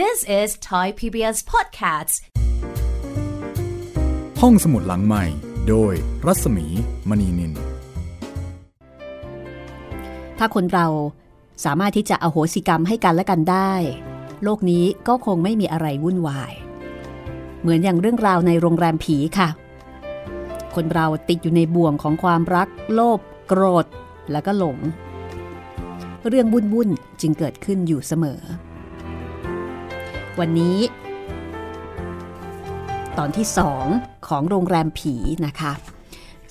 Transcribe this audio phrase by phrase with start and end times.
[0.00, 2.14] This is Thai PBS Podcasts
[4.40, 5.24] ห้องสมุดหลังใหม่
[5.68, 5.92] โดย
[6.26, 6.66] รัศมี
[7.08, 7.52] มณีนิน
[10.38, 10.86] ถ้าคนเรา
[11.64, 13.72] สามารถที่จะอโหสิกรรมให้กันและกันได้
[14.42, 16.52] โลกนี้ก็คงไม่มีอะไรวุ่นวาย
[17.60, 19.48] เหมือนอย่างเรื่องราวในโรงแรมผีค่ะ
[20.74, 23.86] คนเราติดอยู่ในบ่วงของความรัก โลภโกรธ
[24.32, 24.78] แล้วก็หลง
[26.28, 28.42] เรื่องวุ่นวุ่นๆจึงเกิดขึ้นอยู่เสมอ
[30.40, 30.78] วันนี้
[33.18, 33.84] ตอนที่สอง
[34.28, 35.14] ของโรงแรมผี
[35.46, 35.72] นะคะ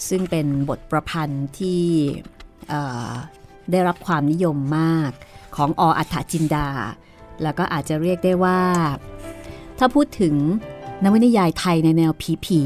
[0.09, 1.83] ซึ่งเป็นบทประพันธ์ที่
[3.71, 5.11] ได้รับความนิยมมาก
[5.55, 6.67] ของออัฏฐจินดา
[7.43, 8.61] แล้วก็อาจจะเรียกได้ว่า
[9.79, 10.35] ถ้าพูดถึง
[11.03, 12.61] นวนิยายไทยในแนวผีผี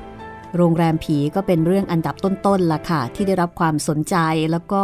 [0.00, 4.16] ๆโรงแรมผีก็เป็นเรื่องอันดับต้นๆละค่ะ ที่ได้รับความสนใจ
[4.50, 4.82] แล้วก็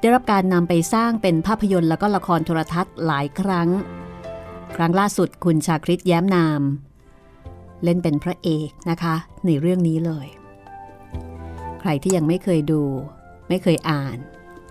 [0.00, 3.68] ได้รับการนำไปสร้างเป็นภาพยนตร์แล้วก็ละครโทรทัศน์หลายครั้ง
[4.76, 6.62] ครั้งล่าสุดคุณชาคริตแย้มนาม
[7.84, 9.14] เล่นเป็นพระเอกนะคะ
[9.46, 10.26] ในเรื่องนี้เลย
[11.80, 12.82] ใครที่ยังไม่เคยดู
[13.48, 14.16] ไม่เคยอ่าน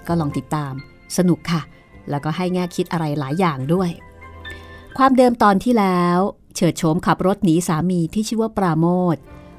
[0.07, 0.73] ก็ลองติดตาม
[1.17, 1.61] สนุกค่ะ
[2.09, 3.89] แล้วก็ให้แง่คิดอะไรหลายอย่างด้วย
[4.97, 6.17] ความเดิมตอนที่แล้ว
[6.55, 8.85] เฉิดโฉมขับรถหนีสามีที่ชื่อว่าปราโม
[9.15, 9.17] ท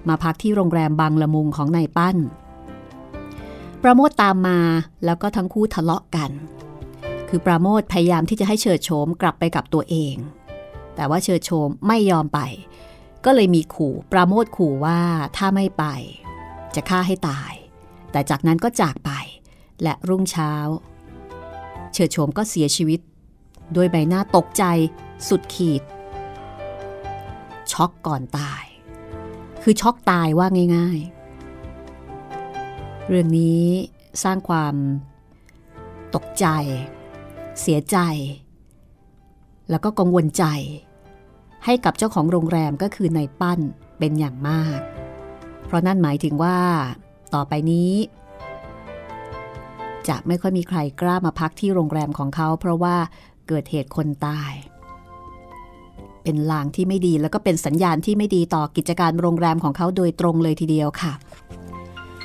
[0.08, 2.16] มาพักที่โรงแรมบางละมุงของนายปั้น
[3.82, 4.58] ปราโมทตามมา
[5.04, 6.30] แล้วก็ทั้งคู่ทะเลาะกัน
[7.36, 10.16] คือปราโมทพยายามที่จะให้เฉิดโฉมกลับไปกับตัวเอง
[10.94, 12.40] แต่ว่าเฉิดโฉมไม่ยอมไป
[13.24, 15.00] ก็เลยมีขู่ปราโมทขู่ว่า
[15.36, 15.84] ถ้าไม่ไป
[16.74, 17.52] จะฆ่าให้ตาย
[18.12, 19.10] แต่จากนั้นก็จากไป
[19.82, 20.52] และรุ่งเช้า
[21.92, 23.00] เฉิดโฉมก็เสียชีวิต
[23.76, 24.64] ด้วยใบหน้าตกใจ
[25.28, 25.82] สุดขีด
[27.72, 28.64] ช็อกก่อนตาย
[29.62, 33.64] คือช็อกตายว่าง่ายๆ เรื่องนี้
[34.22, 34.74] สร้างความ
[36.14, 36.46] ตกใจ
[37.60, 37.96] เสียใจ
[39.70, 40.44] แล้วก็กังวลใจ
[41.64, 43.60] ให้กับเจ้าของโรงแรมก็คือนายปั้น
[43.98, 44.78] เป็นอย่างมาก
[45.66, 46.58] เพราะนั่นหมายถึงว่า
[47.34, 47.92] ต่อไปนี้
[50.08, 52.96] จะไม่ค่อยมีใครกล้ามาพักที่โรงแรมของเขา เพราะว่า
[53.48, 54.52] เกิดเหตุคนตาย
[56.22, 61.12] เป็นลางที่ไม่ดีแล้วก็เป็นสัญญาณที่ไม่ดีต่อกิจการโรงแรมของเขาโดยตรงเลยทีเดียวค่ะ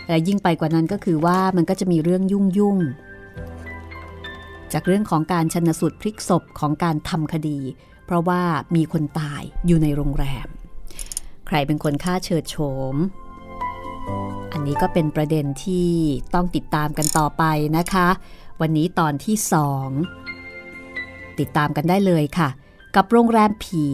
[0.07, 2.77] และยิ่งไปกว่านั้นก็คือว่ามันก็จะมีเรื่องยุ่งยุ่ง
[4.73, 7.59] จากเรื่องของการชนสูตรพลิกศพของการทำคดี
[8.05, 8.41] เพราะว่า
[8.75, 10.47] มีคนตายอยู่ในโรงแรม
[11.47, 12.55] ใครเป็นคนฆ่าเฉิดโฉ
[12.93, 12.95] ม
[14.51, 15.89] อันนี้ก็เป็นประเด็นที่
[16.33, 17.43] ต้องติดตามกันต่อไป
[17.77, 18.07] นะคะ
[18.61, 19.87] วันนี้ตอนที่สอง
[21.39, 22.49] ติดตามกันได้เลยค่ะ
[22.95, 23.85] กับโรงแรมผี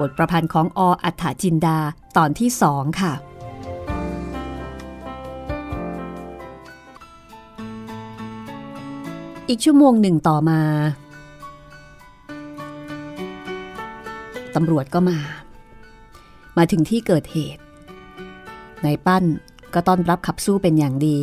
[0.00, 1.78] บทประพันธ์ของออัฏฐจินดา
[2.16, 3.12] ตอนที่สองค่ะ
[9.50, 10.60] อีกชั่วโมงหนึ่งต่อมา
[14.54, 15.18] ตำรวจก็มา
[16.56, 17.62] มาถึงที่เกิดเหตุ
[18.84, 19.24] นายปั้น
[19.74, 21.18] ก็ต้อนรับขับสู้เป็นอย่างดี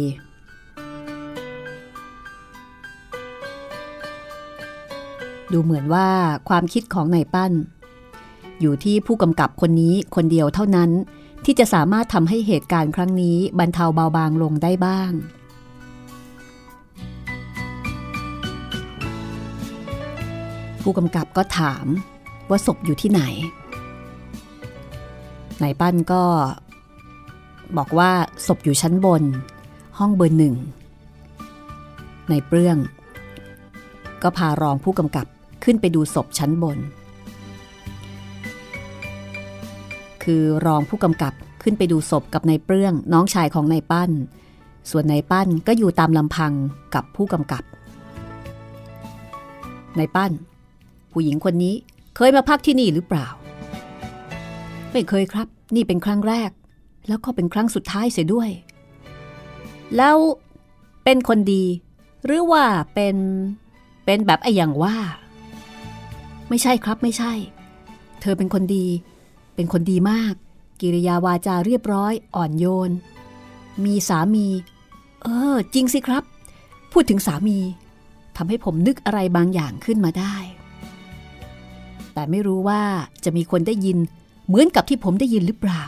[5.51, 6.07] ดูเหมือนว่า
[6.49, 7.53] ความคิดของนายปั้น
[8.61, 10.91] อยู่ที่ผู้กำกับคนนี้คนเดียวเท่านั้น
[11.45, 15.13] ที่จะสามารถทำให้เหตุการณ์ครั้งนี้บรรเทาเบาบางลงได้บ้าง
[20.85, 21.85] ผู้กำกับก็ถาม
[22.49, 23.21] ว่าศพอยู่ที่ไหน
[25.61, 26.23] นายปั้นก็
[27.77, 28.11] บอกว่า
[28.47, 29.23] ศพอยู่ชั้นบน
[29.97, 30.55] ห้องเบอร์หนึ่ง
[32.29, 32.77] ในเปลื้อง
[34.23, 35.25] ก็พารองผู้กำกับ
[35.63, 36.77] ขึ้นไปดูศพชั้นบน
[40.23, 44.11] คือรองผู้กำกับขึ้นไปดูศพกับนายเปลื้องน้องชายของนายปั้น
[44.89, 46.53] ส่วนนายปั้นก็อยู่ตามลำพัง
[46.95, 47.63] กับผู้กำกับ
[49.99, 50.31] นายปั้น
[51.15, 51.75] ผู้หญิงคนนี้
[52.15, 53.27] เคยมาพักที่นี่หรือเปล่า
[54.91, 56.51] ไม่เคยครับ นี่เป็นครั้งแรก
[57.07, 58.49] แล้วก็เป็นครั้งสุดท้ายเสียด้วย
[59.97, 60.17] แล้ว
[61.03, 61.63] เป็นคนดี
[62.25, 63.15] หรือว่าเป็น
[64.05, 64.97] เป็นแบบไอ้อย่างว่า
[66.49, 67.33] ไม่ใช่ครับไม่ใช่
[68.21, 68.85] เธอเป็นคนดี
[69.55, 70.33] เป็นคนดีมาก
[70.81, 72.91] กิริยาวาจาเรียบร้อย อ่อนโยน
[73.85, 74.47] มีสามี
[75.23, 76.23] เออ จริงสิครับ
[76.91, 77.59] พูดถึงสามี
[78.37, 80.35] ทำให้ผมนึกอะไรบางอย่างขึ้นมาได้
[82.15, 82.81] แต่ไม่รู้ว่า
[83.25, 83.97] จะมีคนได้ยิน
[84.47, 85.83] เหมือนกับที่ผมได้ยินหรือเปล่า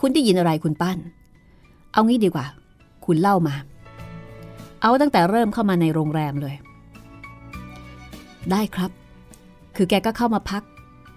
[0.00, 0.98] คุณได้ยินอะไรคุณปั้น
[1.92, 2.46] เอางี้ดีกว่า
[3.04, 3.54] คุณเล่ามา
[4.82, 6.54] เอาตั้งแต่เริ่มเข้ามาในโรงแรมเลย
[8.50, 8.90] ได้ครับ
[9.76, 10.62] คือแกก็เข้ามาพัก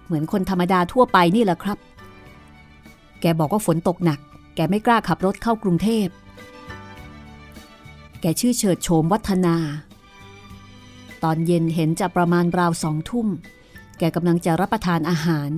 [0.06, 1.78] เหมือนคนธรรมดาทั่วไปนี่แหละครับ
[3.20, 4.18] แกบอกว่าฝนตกหนัก
[4.56, 6.06] แกไม่กล้าขับรถเข้ากรุงเทพ
[8.20, 9.56] แกชื่อเฉิดโฉมวัฒนา
[11.24, 13.26] ตอนเย็นเห็นจะประมาณราวสองทุ่ม
[13.98, 15.50] แกกำลังจะรับประทานอาหาร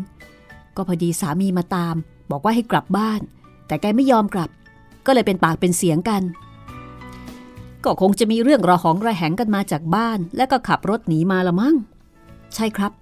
[0.77, 1.95] ก็พอดีสามีมาตาม
[2.31, 3.21] บอกว่าให้กลับบ้าน
[3.67, 4.51] แต่แกไม่ยอมกลับ
[5.07, 6.23] ก็เลยเป็นปากเป็นเสียงกัน
[7.85, 11.77] ก็คงจะมีเรื่องระหองระแหงกันมาจากบ้าน แล้วก็ขับรถหนีมาละมั้ง
[12.55, 12.93] ใช่ครับ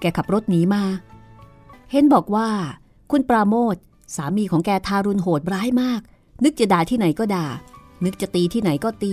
[0.00, 0.82] แกขับรถหนีมา
[1.92, 2.48] เห็นบอกว่า
[3.10, 3.76] คุณปราโมท
[4.16, 6.00] สามีของแกทารุณโหดร้ายมาก
[6.44, 7.46] นึกจะด่าที่ไหนก็ด่า
[8.04, 9.12] นึกจะตีที่ไหนก็ตี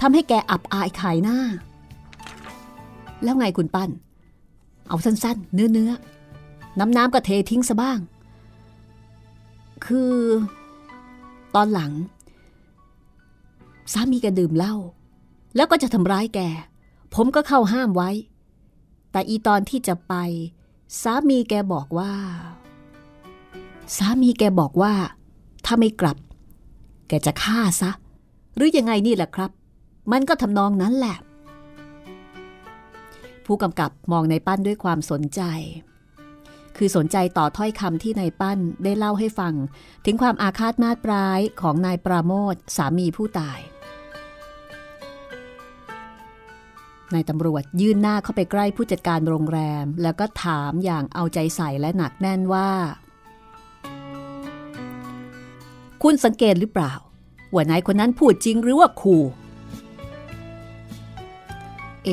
[0.00, 1.38] ทำให้แกอับอายขายหน้า
[3.22, 3.90] แล้วไงคุณปั้น
[4.88, 5.90] เอาสั้นๆ เนื้อเนื้อ
[6.78, 7.98] น้ำน้ำก็เททิ้งซะบ้าง
[9.84, 10.14] คือ
[11.54, 11.92] ตอนหลัง
[13.92, 14.74] สามีแกดื่มเหล้า
[15.56, 16.40] แล้วก็จะทำร้ายแก
[17.14, 18.10] ผมก็เข้าห้ามไว้
[19.12, 20.14] แต่อีตอนที่จะไป
[21.02, 22.12] สามีแกบอกว่า
[23.96, 24.92] สามีแกบอกว่า
[25.64, 26.16] ถ้าไม่กลับ
[27.08, 27.90] แกจะฆ่าซะ
[28.56, 29.50] หรือยังไงนี่แหละครับ
[30.12, 31.16] มันก็ทำนองนั้นแหละ
[33.52, 35.42] ผู้กำกับมองในปั้นด้วยความสนใจ
[36.76, 39.54] คือสนใจต่อถ้อยคำที่นายปั้นได้เล่าให้ฟัง
[40.04, 43.58] ถึงความอาฆาตมาตร้ายของนายปราโมทสามีผู้ตาย
[47.14, 52.70] นายตำรวจยื่นหน้าเข้าไปใกล้ผู้จัดการโรงแรม แล้วก็ถามอย่างเอาใจใส่และหนักแน่นว่า
[56.02, 56.92] คุณสังเกตหรือเปล่า
[57.52, 59.24] ว่านายคนนั้นพูดจริงหรือว่าขู่
[62.04, 62.10] เอ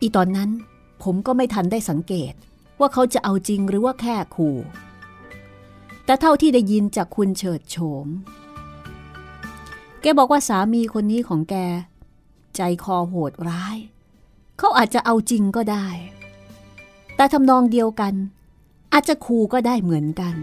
[0.00, 0.50] อีตอนนั้น
[1.02, 2.34] ผมก็ไม่ทันได้สังเกต
[2.80, 4.56] ว่าเขาจะเอาจริงหรือว่าแค่ขู่
[6.04, 8.06] แต่เท่าที่ได้ยินจากคุณเฉิดโฉม
[10.00, 11.54] แกบอกว่าสามีคนนี้ของแก
[12.56, 13.76] ใจคอโหดร้าย
[14.58, 15.86] เขาอาจจะเอาจริงก็ได้
[17.16, 18.14] แต่ทำนองเดียวกัน
[18.92, 20.34] อาจจะขู่ก็ได้เหมือนกัน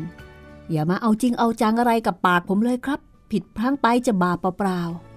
[0.71, 2.99] อย่ามาเอาจริงเอาจังอะไรกับปากผมเลยครับ
[3.31, 5.12] ผิดพลั้งไปจะบาปเปล่าๆ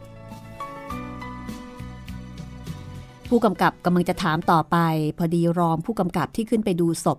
[3.28, 4.76] ผู้กำกับกำลังจะถามต่อไป
[5.18, 7.18] พอดีรองผู้กำกับที่ขึ้นไปดูศพ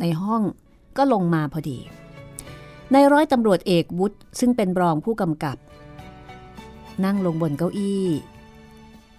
[0.00, 0.42] ในห้อง
[0.96, 1.78] ก็ลงมาพอดี
[2.92, 5.56] ในร้อยตำรวจเอกวุฒิซึ่งเป็นรองผู้กำกับ
[7.04, 8.06] นั่งลงบนเก้าอี้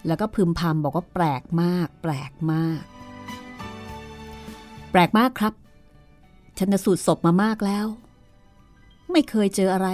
[0.06, 2.82] แล้วก็พึมพำบอกว่าแปลกมาก แปลกมาก
[4.90, 5.54] แปลกมากครับ
[6.58, 7.86] ชันสูตรศพมามากแล้ว
[9.12, 9.88] ไม่เคยเจออะไร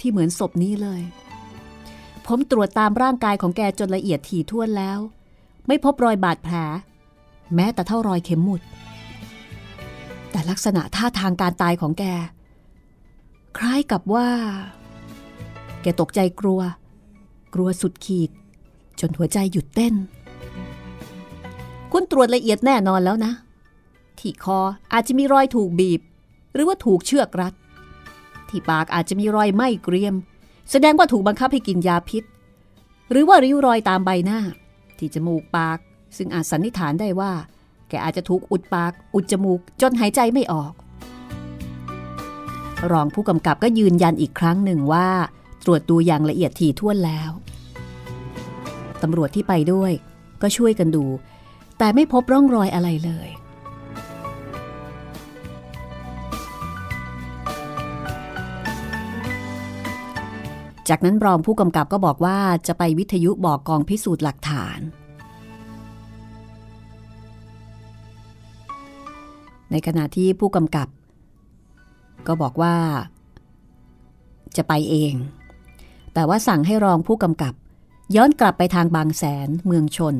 [0.00, 1.02] ที่เหมือนศพนี้เลย
[2.26, 4.98] ผมตรวจตามร่างกายของแกจนละเอียดถี่ถ้วนแล้ว
[5.68, 6.54] ไม่พบรอยบาดแผล
[7.54, 8.62] แม้แต่เท่ารอยเข็มหมุด
[10.30, 12.04] แต่ลักษณะท่าทางการตายของแก
[13.56, 14.28] คล้ายกับว่า
[15.82, 16.60] แกตกใจกลัว
[17.54, 18.30] กลัวสุดขีด
[19.00, 19.94] จนหัวใจหยุดเต้น
[21.92, 23.32] คุณตรวจละเอียดแน่นอนแล้วนะ
[24.18, 24.58] ที่คอ
[24.92, 26.00] อาจจะมีรอยถูกบีบ
[26.52, 27.54] หรือว่าถูกเชือกรัด
[28.48, 30.14] ที่ปากอาจจะมีรอยไหม้เกรียม
[30.70, 32.24] แสดงว่าถูกบังคับให้กินยาพิษ
[33.10, 34.40] หรือว่าริ้วรอยตามใบหน้า
[35.00, 35.78] ที่จมูกปาก
[36.16, 37.32] ซึ่งอาจสันนิษฐานได้ว่า
[37.88, 40.72] แกอาจจะถูกอุดปาก อุดจมูก จนหายใจไม่ออก
[42.92, 45.08] รองผู้กำกับก็ยืนยันอีกครั้งหนึ่งว่า
[45.66, 47.30] ตรวจดูอย่างละเอียดถี่ถ้วนแล้ว
[49.02, 49.92] ตำรวจที่ไปด้วย
[50.42, 51.04] ก็ช่วยกันดู
[51.78, 53.28] แต่ไม่พบร่องรอยอะไรเลย
[60.88, 64.78] จากนั้นรองผู้กำกับก็บอกว่าจะไปวิทยุบอกกองพิสูจน์หลักฐาน
[69.70, 70.88] ในขณะที่ผู้กำกับ
[72.26, 72.76] ก็บอกว่า
[74.56, 75.14] จะไปเอง
[76.14, 77.54] แต่ว่าสั่งให้รองผู้กำกับ
[78.16, 80.16] ย้อนกลับไปทางบางแสนเมืองชน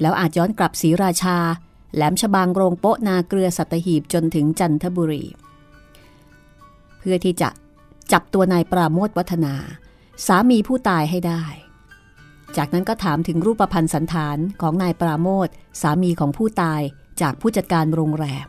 [0.00, 1.36] แล้วอาจย้อนกลับศรีราชา
[1.94, 5.24] แหลมฉบางโรงโปะนาเกลือสัตหีบจนถึงจันทบุรี
[6.98, 7.48] เพื่อที่จะ
[8.12, 9.54] จับตัวนายปราโมทวัฒนา
[10.26, 11.42] สามีผู้ตายให้ได้
[12.56, 15.48] จากนั้นก็ถามถึงรูปพันธ์สันฐานของนายปราโมท
[15.80, 16.80] สามีของผู้ตาย
[17.20, 18.48] จากผู้จัดการโรงแรม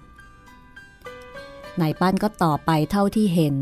[1.81, 3.55] นายปั้นก็ตอบไปเท่าที่เห็น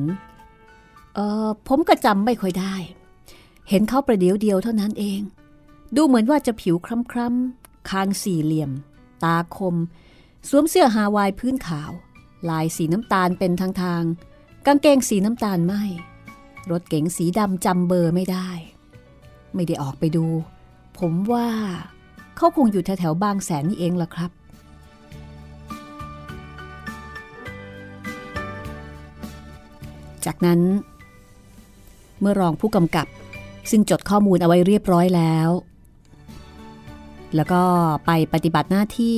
[1.15, 2.75] เออผมก็จำไม่ค่อยได้
[3.69, 5.21] เห็นเขาประเดี๋ยวเดียวเท่านั้นเอง
[5.95, 8.71] ดูเหมือนว่าจะผิวคล้ำๆคางสี่เหลี่ยม
[9.23, 9.75] ตาคม
[10.49, 11.91] สวมเสื้อฮาวายพื้นขาว
[12.49, 14.03] ลายสีน้ำตาลเป็นทางทาง
[14.65, 15.73] กางเกงสีน้ำตาลไหม
[16.71, 18.49] รถเก๋งสีดำจำเบอร์ไม่ได้
[19.55, 20.25] ไม่ได้ออกไปดู
[20.99, 21.47] ผมว่า
[22.37, 24.31] เขาคงอยู่แถวๆบางแสนนี่เองล่ะครับ
[30.25, 30.59] จากนั้น
[32.19, 33.07] เมื่อรองผู้กำกับ
[33.69, 35.49] ซึ่งจดข้อมูลเอาไว้เรียบร้อยแล้ว
[37.35, 37.61] แล้วก็
[38.05, 39.17] ไปปฏิบัติหน้าที่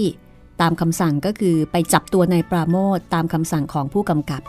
[0.62, 4.42] ตามคำสั่งก็คือไปจับตัวนายปราโมทตามคำสั่งของผู้กำกับ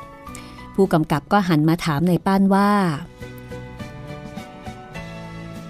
[0.75, 2.71] ผู้กำกับก็หันมาถามในป้านว่า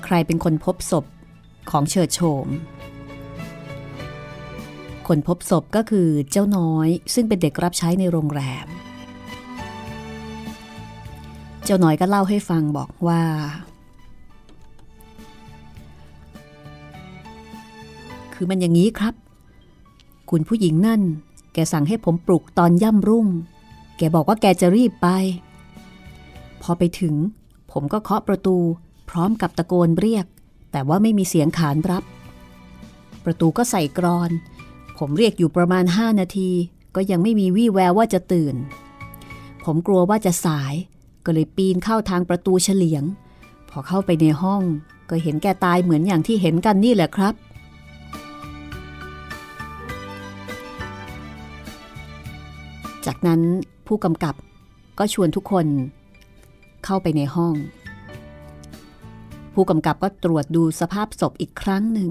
[0.05, 1.05] ใครเป็นคนพบศพ
[1.71, 2.49] ของเฉิดโฉม
[5.09, 8.67] คนพบศพก็คือเจ้าน้อยซึ่งเป็นเด็กรับใช้ในโรงแรม
[11.65, 13.23] เจ้าน้อยก็เล่าให้ฟังบอกว่า
[18.35, 19.15] คือมันอย่างนี้ครับ
[20.31, 21.03] คุณผู้หญิงนั่น
[21.55, 23.27] แกสั่งให้ผมปลุกตอนย่ำรุ่ง
[23.97, 25.09] แกบอกว่าแกจะรีบไป
[26.63, 27.15] พอไปถึง
[27.73, 28.57] ผมก็เคาะประตู
[29.11, 30.27] พร้อมกับตะโกนเรียก
[30.73, 32.05] แต่ว่าไม่มีเสียงขานรับ
[33.25, 34.31] ประตูก็ใส่กรอน
[34.99, 36.51] ผมเรียกอยู่ประมาณห้านาที
[36.95, 38.55] ก็ยังไม่มีวี่แววว่าจะตื่น
[39.65, 40.75] ผมกลัวว่าจะสาย
[41.25, 43.05] ก็เลยปีนเข้าทางประตูเฉลียง
[43.71, 44.63] พอเข้าไปในห้อง
[45.11, 47.35] ก็เห็นแกตายเหมือนอย่างที่เห็นกันนี่แหละครับ
[53.07, 53.41] จากนั้น
[53.87, 54.35] ผู้กำกับ
[54.99, 55.67] ก็ชวนทุกคน
[56.85, 57.55] เข้าไปในห้อง
[59.55, 62.11] ผู้กำกับก็ตรวจดูสภาพศพอีกครั้งหนึ่ง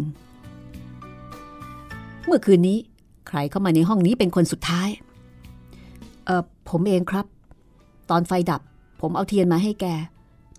[2.26, 2.78] เมื่อคืนนี้
[3.28, 4.90] ใครเข้ามาในห้องนี้เป็นคนสุดท้าย
[6.26, 7.26] เออผมเองครับ
[8.10, 8.62] ตอนไฟดับ
[9.02, 9.86] ผมเอาเทียนมาให้แก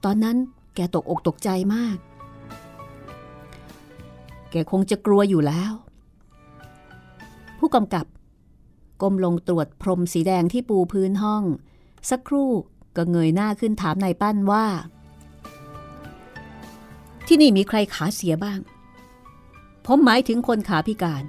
[0.04, 0.36] ตอนนั้น
[0.74, 1.96] แกตกอกตกใจมาก
[4.50, 5.72] แกคงจะกลัวอยู่แล้ว
[7.58, 8.04] ผู้กำกับ
[9.04, 11.44] ก้มลงตรวจพรมสีแดงที่ปูพื้นห้อง
[12.10, 12.50] สักครู่
[12.96, 14.66] ก็เงยหน้าขึ้นถามนายปั้นว่า
[17.26, 18.60] ที่นี่มีใครขาเสียบ้าง
[19.86, 21.24] ผมหมายถึงคนขาพิการ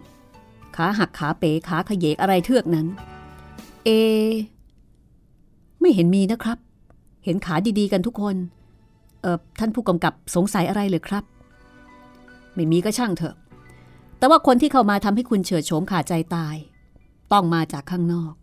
[0.75, 2.87] ขาหักขาเป๋ขาขยเยกอะไรเทือกนั้น
[3.85, 3.89] เอ
[5.79, 6.57] ไม่เห็นมีนะครับ
[7.25, 8.35] เห็นขาดีๆกันทุกคน
[9.21, 11.23] เออท่านผู้กำกับสงสัยอะไรเลยครับ
[12.53, 13.35] ไม่มีก็ช่างเถอะ
[14.17, 16.55] แต่ว่าคนที่เข้ามาทำให้คุณเฉิดโฉมขาดใจตาย
[17.31, 18.33] ต้องมาจากข้างนอก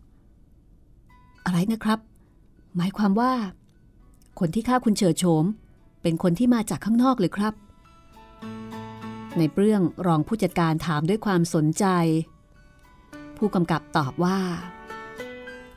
[1.44, 1.98] อะไรนะครับ
[2.76, 3.32] หมายความว่า
[4.38, 5.44] คนที่ฆ่าคุณเฉิดโฉม
[6.02, 7.54] เป็นคนที่มาจากข้างนอกเลยครับ
[9.38, 11.84] ในเรื่องรองผู้จัดการถามด้วยความสนใจ
[13.36, 14.40] ผู้กำกับตอบว่า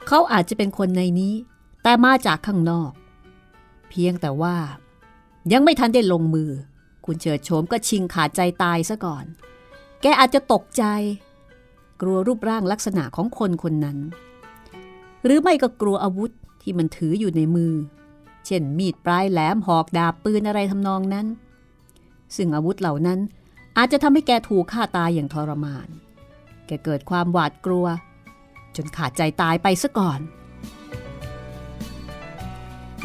[0.08, 1.34] เขาอาจจะเป็นคนในนี้
[1.84, 2.92] แต่มาจากข้างนอก
[3.90, 4.56] เพียงแต่ว่า
[5.52, 6.50] ยังไม่ทันได้ลงมือ
[7.06, 9.26] คุณเฉิดโฉมก็ชิงขาดใจตายซะก่อน
[10.02, 10.84] แกอาจจะตกใจ
[12.02, 13.98] กลัวรูปร่างลักษณะของคนคนนั้น
[15.24, 17.74] หรือไม่ก็กลัวอาวุธที่มันถืออยู่ในมือ
[18.46, 21.28] เช่นมีดปลายแหลมหอกดาบปืนอะไรทำนองนั้น
[22.36, 23.20] ซึ่งอาวุธเหล่านั้น
[23.78, 25.88] อาจจะทำให้แกถูกฆ่าตายอย่างทรมาน
[26.68, 27.86] แกเกิดความหวาดกลัว
[28.76, 30.20] จนขาดใจตายไปซะก่อน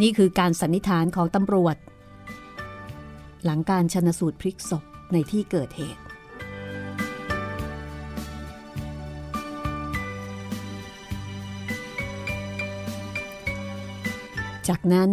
[0.03, 1.77] นี่คือการสันนิษฐานของตำรวจ
[3.45, 6.03] หลังการชนสูตรพลิกศพในที่เกิดเหตุ
[14.71, 15.13] จากนั้น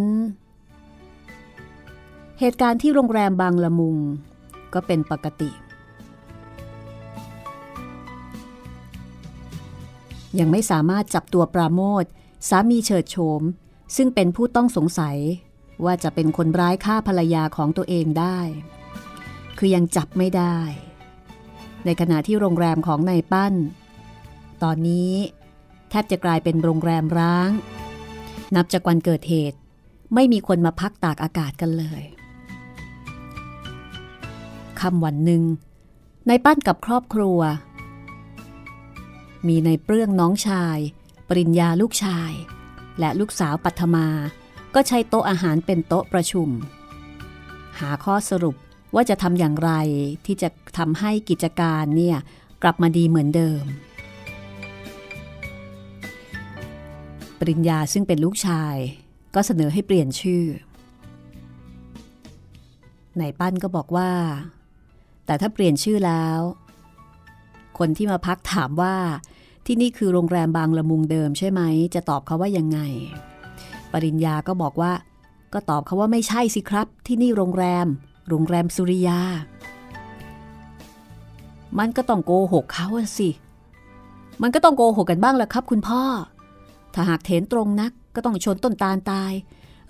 [2.40, 3.96] เหตุการณ์ที่โรงแรมบางละมุง
[4.74, 5.50] ก็เป็นปกติ
[10.38, 12.04] ยังไม่สามารถจับตัวปราโมท
[12.48, 13.42] สามีเฉิดโฉม
[13.96, 15.16] ซึ่งเป็นผู้ต้องสงสัย
[15.84, 18.38] ว่าจะเป็นคนร้ายฆ่าภรรยาของตัวเองได้
[19.58, 20.56] คือยังจับไม่ได้
[21.84, 23.54] ในขณะที่โรงแรมของนายปั้น
[24.62, 25.12] ตอนนี้
[25.90, 27.50] แทบจะกลายเป็นโรงแรมร้าง
[28.56, 29.58] นับจากวันเกิดเหตุ
[30.14, 32.02] ไม่มีคนมาพักตากอากาศกันเลย
[34.80, 35.42] คำวันหนึ่ง
[36.28, 37.38] นายปั้นกับครอบครัว
[39.46, 40.78] มีในเปลื้องน้องชาย
[41.28, 42.32] ปริญญาลูกชาย
[42.98, 44.08] และลูกสาวปัทมา
[44.74, 46.48] ก็ใช้โต๊ะอาหารเป็นโต๊ะประชุม
[47.78, 48.56] หาข้อสรุป
[48.94, 49.72] ว่าจะทำอย่างไร
[50.26, 52.16] ที่จะทำให้กิจการเนี่ย
[52.62, 53.62] กลับมาดีเหมือนเดิม
[57.38, 58.76] ปริญญาซึ่งเป็นลูกชาย
[59.34, 60.44] ก็เสนอให้เปลี่ยนชื่อ
[63.20, 64.10] นายปั้นก็บอกว่า
[65.26, 66.40] แต่ถ้าเปลี่ยนชื่อแล้ว
[67.78, 68.96] คนที่มาพักถามว่า
[69.66, 71.60] ที่นี่คือโรงแรมบางละมุงเดิมใช่ไหม
[71.94, 72.78] จะตอบเขาว่ายังไง
[73.92, 74.92] ปริญญาก็บอกว่า
[75.52, 77.86] ก็ตอบเขาว่าไม่ใช่สิครับ ที่นี่โรงแรม
[78.28, 79.20] โรงแรมสุริยา
[81.78, 83.30] มันก็ต้องโกหกเขาสิ
[84.42, 86.02] มันก็ต้องโกหกกันบ้างแหละครับ คุณพ่อ
[87.00, 89.32] ถ้าหากเถนตรงนักก็ต้องชนต้นตาลตาย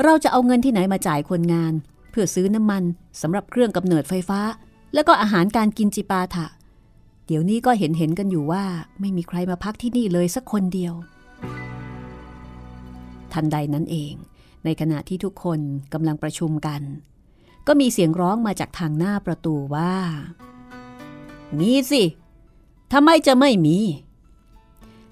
[0.05, 1.73] เราจะเอาเงินที่ไหนมาจ่ายคนงาน
[2.11, 2.83] เพื่อซื้อน้ำมัน
[3.21, 4.41] สำหรับเครื่องกำเนิดไฟฟ้า
[4.95, 6.47] แล้วก็อาหารการกินจิปาถะ
[7.27, 8.65] เดี๋ยวนี้ก็เห็นเห็นกันอยู่ว่า
[9.00, 10.95] ไม่มีใครมาพักที่นี่เลยสักคนเดียว
[13.33, 14.15] ทันใดนั้นเอง
[14.65, 15.61] ในขณะที่ทุกคน
[15.93, 16.83] กำลังประชุมกัน
[17.67, 19.95] ก็มีเสียงร้องมาจากทางหน้าประตูว่า
[21.59, 22.03] มีสิ
[22.93, 23.79] ทำไมจะไม่มี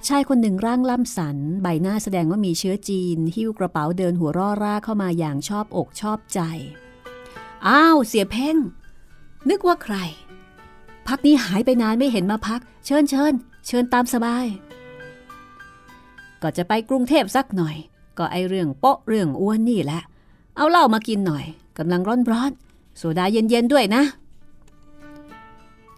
[0.09, 6.41] ชายคนหนึ่งร่างล่ำสัน ใบหน้าแสดงว่ามีเชื้อจีน หิ้วกระเป๋าเดินหัวร่อร่าเข้ามาอย่างชอบอกชอบใจ
[7.67, 8.57] อ้าว เสียเพ่ง
[9.51, 9.97] นึกว่าใคร
[11.07, 13.33] พักนี้หายไปนานไม่เห็นมาพัก เชิญเชิญ
[13.67, 14.47] เชิญตามสบาย
[16.43, 17.77] ก็จะไปกรุงเทพสักหน่อย
[18.19, 20.01] ก็ไอเรื่องโป๊ะเรื่องอ้วนนี่แหละ
[20.57, 21.45] เอาเหล้ามากินหน่อย
[21.79, 24.03] กำลังร้อนๆโซดาเย็นๆด้วยนะ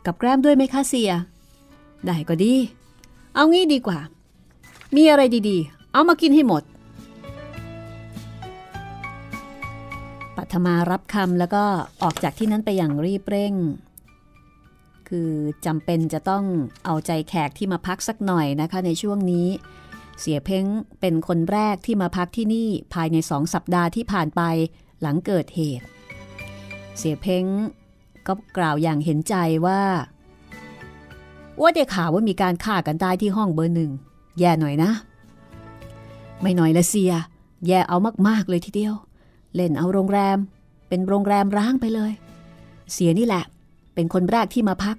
[0.07, 1.12] กับแกล้มด้วยไหมคะเสีย
[2.05, 2.55] ได้ก็ดี
[3.38, 3.99] เอางี้ดีกว่า
[4.97, 6.62] มีอะไรดีๆ เอามากินให้หมด
[10.37, 11.64] ปัทมารับคำแล้วก็
[12.02, 13.54] ออกจากที่นั้นไปอย่างรีบเร่ง
[15.09, 15.30] คือ
[15.66, 16.45] จำเป็นจะต้อง
[16.85, 19.49] เอาใจแขกที่มาพักสักหน่อยนะคะในช่วงนี้
[20.21, 20.64] เสียเพ้ง
[21.00, 24.42] เป็นคนแรกที่มาพักที่นี่ภายในสองสัปดาห์ที่ผ่านไป
[25.00, 25.87] หลังเกิดเหตุ
[26.99, 27.45] เสียเพ้ง
[28.26, 29.35] ก็กล่าวอย่างเห็นใจ
[29.66, 29.83] ว่า
[31.61, 33.91] ว่าได้ข่าวว่ามีการฆ่ากันตายที่ห้องเบอร์หนึ่ง
[34.38, 34.91] แย่หน่อยนะ
[36.41, 37.12] ไม่หน่อยละเสีย
[37.67, 37.97] แย่เอา
[38.29, 38.95] มากๆเลยทีเดียว
[39.55, 40.38] เล่นเอาโรงแรม
[40.88, 42.12] เป็นโรงแรมร้างไปเลย
[42.93, 43.45] เสียนี่แหละ
[43.95, 44.97] เป็นคนแรกที่มาพัก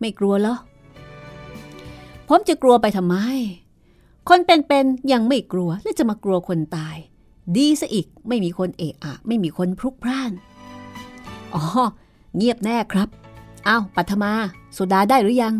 [0.00, 0.56] ไม่กลัวเหรอ
[2.28, 3.16] ผมจะกลัวไปทำไม
[4.28, 6.96] คนเป็นๆยังไม่กลัวแล้วจะมากลัวคนตาย
[7.56, 10.32] ดีซะอีก ไม่มีคนเอะอะ ไม่มีคนพลุกพล่าน
[11.54, 11.62] อ๋อ
[12.36, 13.08] เงียบแน่ครับ
[13.64, 14.32] เอ้าปัทมา
[14.72, 15.54] โซดาได้หรือยัง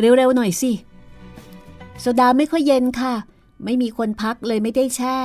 [0.00, 0.72] เร็วๆหน่อยสิ
[2.00, 3.14] โซดาไม่ค่อยเย็นค่ะ
[3.64, 5.16] ไม่มีคนพักเลยไม่ได้แช่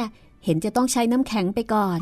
[0.46, 2.02] เห็นจะต้องใช้น้ำแข็งไปก่อน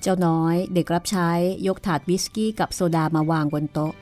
[0.00, 1.30] เจ้าน้อยเด็กรับใช้
[1.66, 3.92] ยกถาดวิสกี้กับโซดามาวางบนโต๊ะ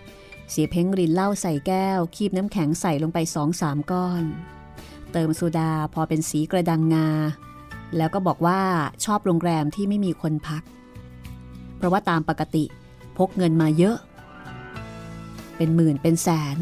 [0.51, 4.25] เสียเพ้งรินเหล้าใส่แก้ว คีบน้ำแข็งใส่ลงไปสองสามก้อน
[5.13, 7.09] เติมโซดาพอเป็นสีกระดังงา
[7.97, 8.61] แล้วก็บอกว่า
[9.05, 10.63] ชอบโรงแรมที่ไม่มีคนพัก
[11.77, 12.65] เพราะว่าตามปกติ
[13.19, 13.97] พกเงินมาเยอะ
[15.59, 16.57] เป็นหมื่นเป็นแสน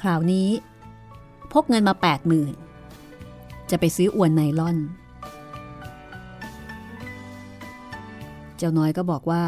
[0.00, 0.48] คราวนี้
[1.52, 2.54] พกเงินมาแปดหมื่น
[3.70, 4.76] จะไปซื้ออวนไนล่อน
[8.56, 9.42] เจ้าน้อยก็บอกว่า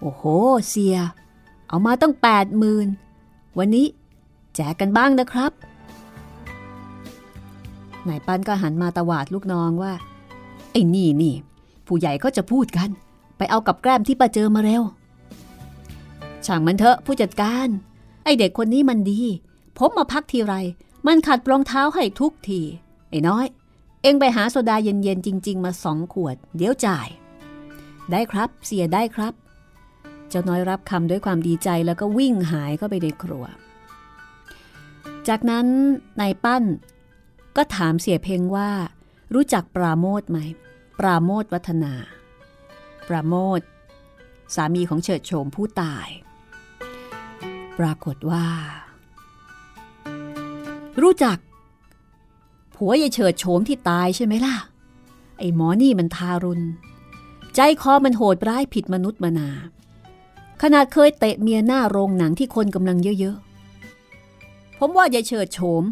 [0.00, 0.22] โอ้โห
[0.68, 0.96] เสีย
[1.68, 2.88] เอามาตั้งแปดหมื่น
[3.58, 3.86] วันนี้
[4.54, 5.52] แจกกันบ้างนะครับ
[8.08, 9.92] นายปั้นก็หันมาตวาดลูกน้องว่า
[10.72, 11.34] ไอ้นี่นี่
[11.86, 12.88] ผู้ใหญ่ก็จะพูดกัน
[13.36, 14.82] ไปเอากับแกล้มที่ป้าเจอมาเร็ว
[16.46, 17.68] ช่างมันเถอะผู้จัดการ
[18.24, 19.20] ไอเด็กคนนี้มันดี
[19.78, 20.54] ผมมาพักทีไร
[21.06, 22.60] มันขัดรองเท้าให้ทุกที
[23.10, 23.46] ไอ้น้อย
[24.02, 27.08] เอ็งไปหาโซดาเย็นๆจริง ๆ มาสองขวด เดี๋ยวจ่าย
[28.10, 29.34] ได้ครับ เสียได้ครับ
[30.28, 33.44] เจ้าน้อยรับคำด้วยความดีใจแล้วก็วิ่งหายเข้าไปในครัว
[35.28, 35.66] จากนั้น
[36.20, 36.64] นายปั้น
[37.56, 38.70] ก็ถามเสียเพ่งว่า
[39.34, 40.38] รู้จักปราโมทไหม
[40.98, 41.94] ปราโมทวัฒนา
[43.08, 43.60] ปราโมท
[44.54, 46.08] สามีของเฉิดโฉมผู้ตาย
[47.78, 48.46] ปรากฏว่า
[51.02, 51.38] รู้จัก
[52.74, 54.56] ผัวยายเฉิดโฉมที่ตายใช่ไหมล่ะ
[55.38, 56.62] ไอ้หมอนี่มันทารุณ
[57.54, 59.50] ใจคอมันโหดร้ายผิดมนุษย์มานา
[60.62, 65.82] ขนาดเคยเตะเมียหน้าโรงหนังที่คนกำลังเยอะๆ ผมว่ายายเฉิดโฉม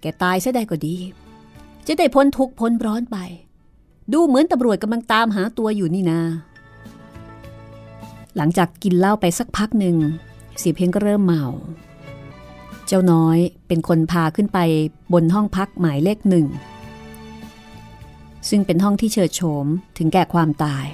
[0.00, 0.96] แกตายซะได้ก็ดี
[1.86, 3.16] จะได้พ้นทุกข์พ้นร้อนไป
[4.12, 6.20] ดูเหมือนตำรวจกำลังตามหาตัวอยู่นี่นา
[8.36, 9.96] หลังจากกินเหล้าไปสักพักหนึ่ง
[10.58, 11.46] เสียเพียงก็เริ่มเมา
[12.86, 14.58] เจ้าน้อยเป็นคนพาขึ้นไป
[15.12, 16.46] บนห้องพักหมายเลขหนึ่ง
[18.48, 19.66] ซึ่งเป็นห้องที่เฉิดโฉม
[19.98, 20.86] ถึงแก่ความตาย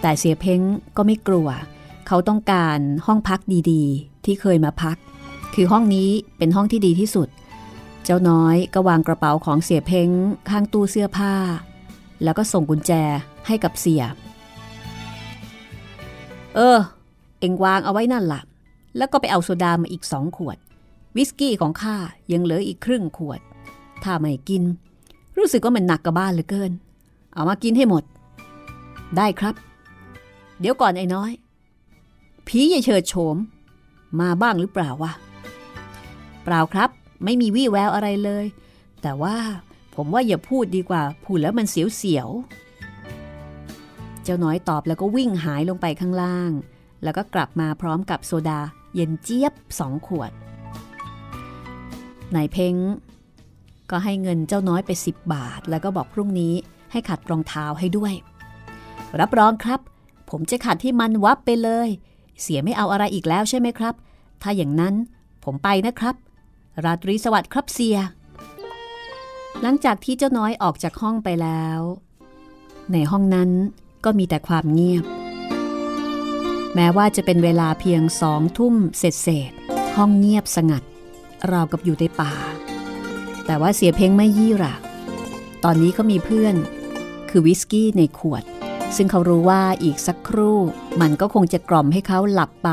[0.00, 0.60] แต่เสียเพ้ง
[0.96, 1.48] ก็ไม่กลัว
[2.06, 3.40] เขาต้องการห้องพัก
[3.70, 4.96] ดีๆ ที่เคยมาพัก
[5.54, 7.28] คือห้องนี้เป็นห้องที่ดีที่สุด
[8.04, 10.08] เจ้าน้อยก็วางกระเป๋าของเสียเพ้ง
[10.50, 11.34] ข้างตู้เสื้อผ้า
[12.22, 12.92] แล้วก็ส่งกุญแจ
[13.46, 14.02] ให้กับเสีย
[16.54, 16.78] เออ
[17.44, 18.40] เองวางเอาไว้นั่นละ่ะ
[18.96, 20.58] แล้วก็ไปเอาโซดามาอีกสองขวด
[21.16, 21.96] วิสกี้ของข้า
[22.32, 23.40] ยังเหลืออีกครึ่งขวด
[24.02, 24.62] ถ้าไม่กิน
[25.36, 26.72] รู้สึกว่ามันหนักกับบ้านเหลือเกิน
[27.34, 28.04] เอามากินให้หมด
[29.16, 29.54] ได้ครับ
[30.60, 31.32] เดี๋ยวก่อนไอ้น้อย
[32.46, 33.36] ผีอย่าเฉิดโฉม
[34.20, 35.12] มาบ้างหรือเปล่าวะ
[36.44, 36.90] เปล่าครับ
[37.24, 38.44] ไม่มีวี่แววอะไรเลย
[39.02, 39.36] แต่ว่า
[39.94, 46.50] ผมว่าอย่าพูดดีกว่า พูดแล้วมันเสียวๆ เจ้าน้อยตอบแล้วก็วิ่งหายลงไปข้างล่าง
[47.04, 48.60] แล้วก็กลับมาพร้อมกับโซดา
[48.94, 50.32] เย็นเจี๊ยบสองขวด
[52.34, 52.76] นายเพ้ง
[53.90, 56.54] ก็ให้เงินเจ้าน้อยไป 10 บาท แล้วก็บอกพรุ่งนี้
[56.92, 58.12] ให้ขัดรองเท้าให้ด้วย
[59.20, 59.80] รับรองครับ
[60.30, 61.88] ผมจะขัดที่มันวับไปเลย
[62.42, 63.94] เสียไม่เอาอะไรอีกแล้วใช่ไหมครับ
[64.42, 64.94] ถ้าอย่างนั้น
[65.44, 66.14] ผมไปนะครับ
[66.84, 67.96] ราตรีสวัสดิ์ครับเสีย
[69.62, 71.80] หลังจากที่เจ้าน้อยออกจากห้องไปแล้ว
[72.92, 73.50] ในห้องนั้น
[74.04, 75.04] ก็มีแต่ความเงียบ
[76.74, 79.52] แม้ว่าจะเป็นเวลาเพียงสองทุ่มเสร็จเศษ
[79.96, 80.82] ห้องเงียบสงัด
[81.50, 82.32] ราวกับอยู่ในป่า
[83.46, 84.74] แต่ว่าเสียเพ้งไม่ยี่หระ
[85.64, 86.54] ตอนนี้เขามีเพื่อน
[87.30, 88.42] คือวิสกี้ในขวด
[88.96, 90.58] ซึ่งเขารู้ว่าอีกสักครู่
[91.00, 92.70] มันก็คงจะกล่อมให้เขาหลับไป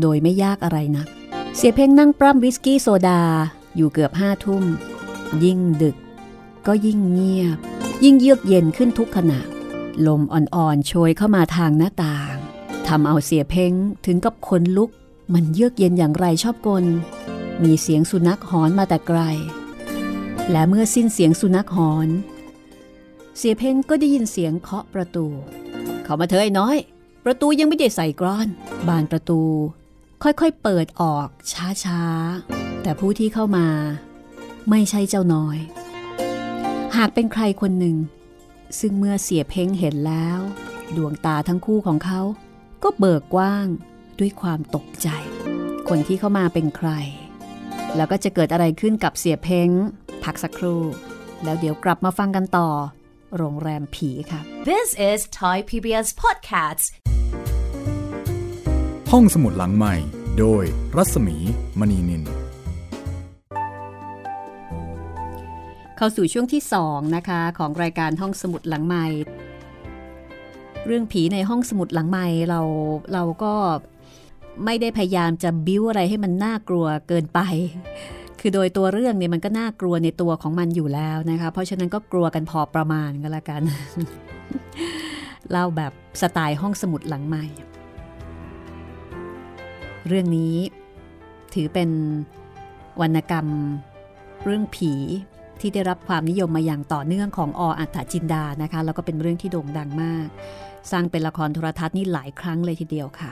[0.00, 1.08] โดยไม่ยากอะไรนัก
[1.56, 3.22] เสียเพ่งนั่งปร้ำวิสกี้โซดา
[3.76, 4.64] อยู่เกือบห้าทุ่ม
[5.44, 5.96] ยิ่งดึก
[6.66, 7.58] ก็ยิ่งเงียบ
[8.04, 9.40] ยิ่งเยือกเย็นขึ้นทุกขณะ
[10.06, 13.72] ลมอ่อนๆโชยเข้ามาทางหน้าต่างำเอาเสียเพ่ง
[14.06, 14.90] ถึงกับขนลุก
[15.34, 16.84] มันเยือกเย็นอย่างไรชอบกล
[17.62, 19.20] มีเสียงสุนัขหอนมาแต่ไกล
[20.50, 22.08] และเมื่อสิ้นเสียงสุนัขหอน
[23.38, 25.26] เสียเพ่งก็ได้ยินเสียงเคาะประตู
[26.04, 26.76] เข้ามาเถอะไอ้น้อย
[27.24, 28.48] ประตูยังไม่ได้ใส่กรอน
[28.88, 29.40] บานประตู
[30.22, 31.28] ค่อยๆเปิดออก
[31.84, 33.66] ช้าๆ แต่ผู้ที่เข้ามา
[34.70, 35.58] ไม่ใช่เจ้าน้อย
[36.96, 37.96] หากเป็นใครคนหนึ่ง
[38.80, 40.38] ซึ่งเมื่อเสียเพ้งเห็นแล้ว
[40.96, 42.20] ดวงตาทั้งคู่ของเขา
[42.84, 43.66] ก็เบิกกว้าง
[44.18, 45.08] ด้วยความตกใจ
[45.88, 46.90] คนที่เข้ามาเป็นใคร
[47.96, 49.70] แล้วก็จะเกิดอะไรขึ้นกับเสียเพ้ง
[50.24, 50.82] พักสักครู่
[51.44, 52.68] แล้วเดี๋ยวกลับมาฟังกันต่อ
[53.36, 54.40] โรงแรมผีค่ะ
[54.70, 56.86] This is Thai PBS Podcasts
[59.12, 59.94] ห้องสมุดหลังใหม่
[60.38, 60.64] โดย
[60.96, 61.36] รัศมี
[61.78, 62.22] มณีนิน
[65.96, 69.06] เข้าสู่ช่วงที่ 2 นะคะ ของรายการห้องสมุดหลังใหม่
[70.86, 72.60] เรื่องผีในห้องสมุดหลังใหม่เรา
[73.12, 73.52] เราก็
[74.64, 77.40] ไม่ได้พยายามจะบิ้วอะไรให้มันน่ากลัวเกินไป
[78.40, 83.62] คือโดยตัวเรื่องเนี่ยมันก็น่ากลัวในตัวของมันอยู่แล้วนะคะ เพราะฉะนั้นก็กลัวกันพอประมาณก็แล้วกัน
[85.50, 87.44] เล่าแบบสไตล์ห้องสมุดหลังใหม่
[90.08, 90.54] เรื่องนี้
[91.54, 91.90] ถือเป็น
[93.00, 93.46] วรรณกรรม
[94.44, 94.92] เรื่องผี
[95.62, 100.28] ที่ได้รับความนิยมมาอย่างต่อเนื่องของออัฏฐจินดานะคะ แล้วก็เป็นเรื่องที่โด่งดังมาก
[100.90, 103.30] สร้างเป็นละครโทรทัศน์นี่หลายครั้งเลยทีเดียวค่ะ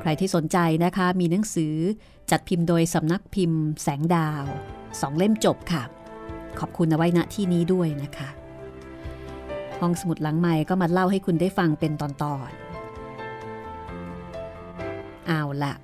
[0.00, 1.74] ใครที่สนใจนะคะมีหนังสือ
[2.30, 4.44] จัดพิมพ์โดยสำนักพิมพ์ แสงดาว
[5.00, 5.82] สองเล่มจบค่ะ
[6.60, 8.28] ขอบคุณเอาไว้ณที่นี้ด้วยนะคะ
[9.80, 12.08] ห้องสมุดหลังใหม่ก็มาเล่าให้คุณได้ฟังเป็นตอ
[12.48, 15.74] นๆเอาละ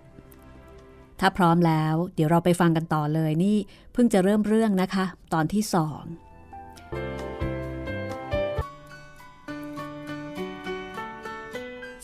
[1.24, 3.56] ถ้าพร้อมแล้ว เดี๋ยวเราไปฟังกันต่อเลยนี่
[3.92, 6.02] เพิ่งจะเริ่มเรื่องนะคะ ตอนที่สอง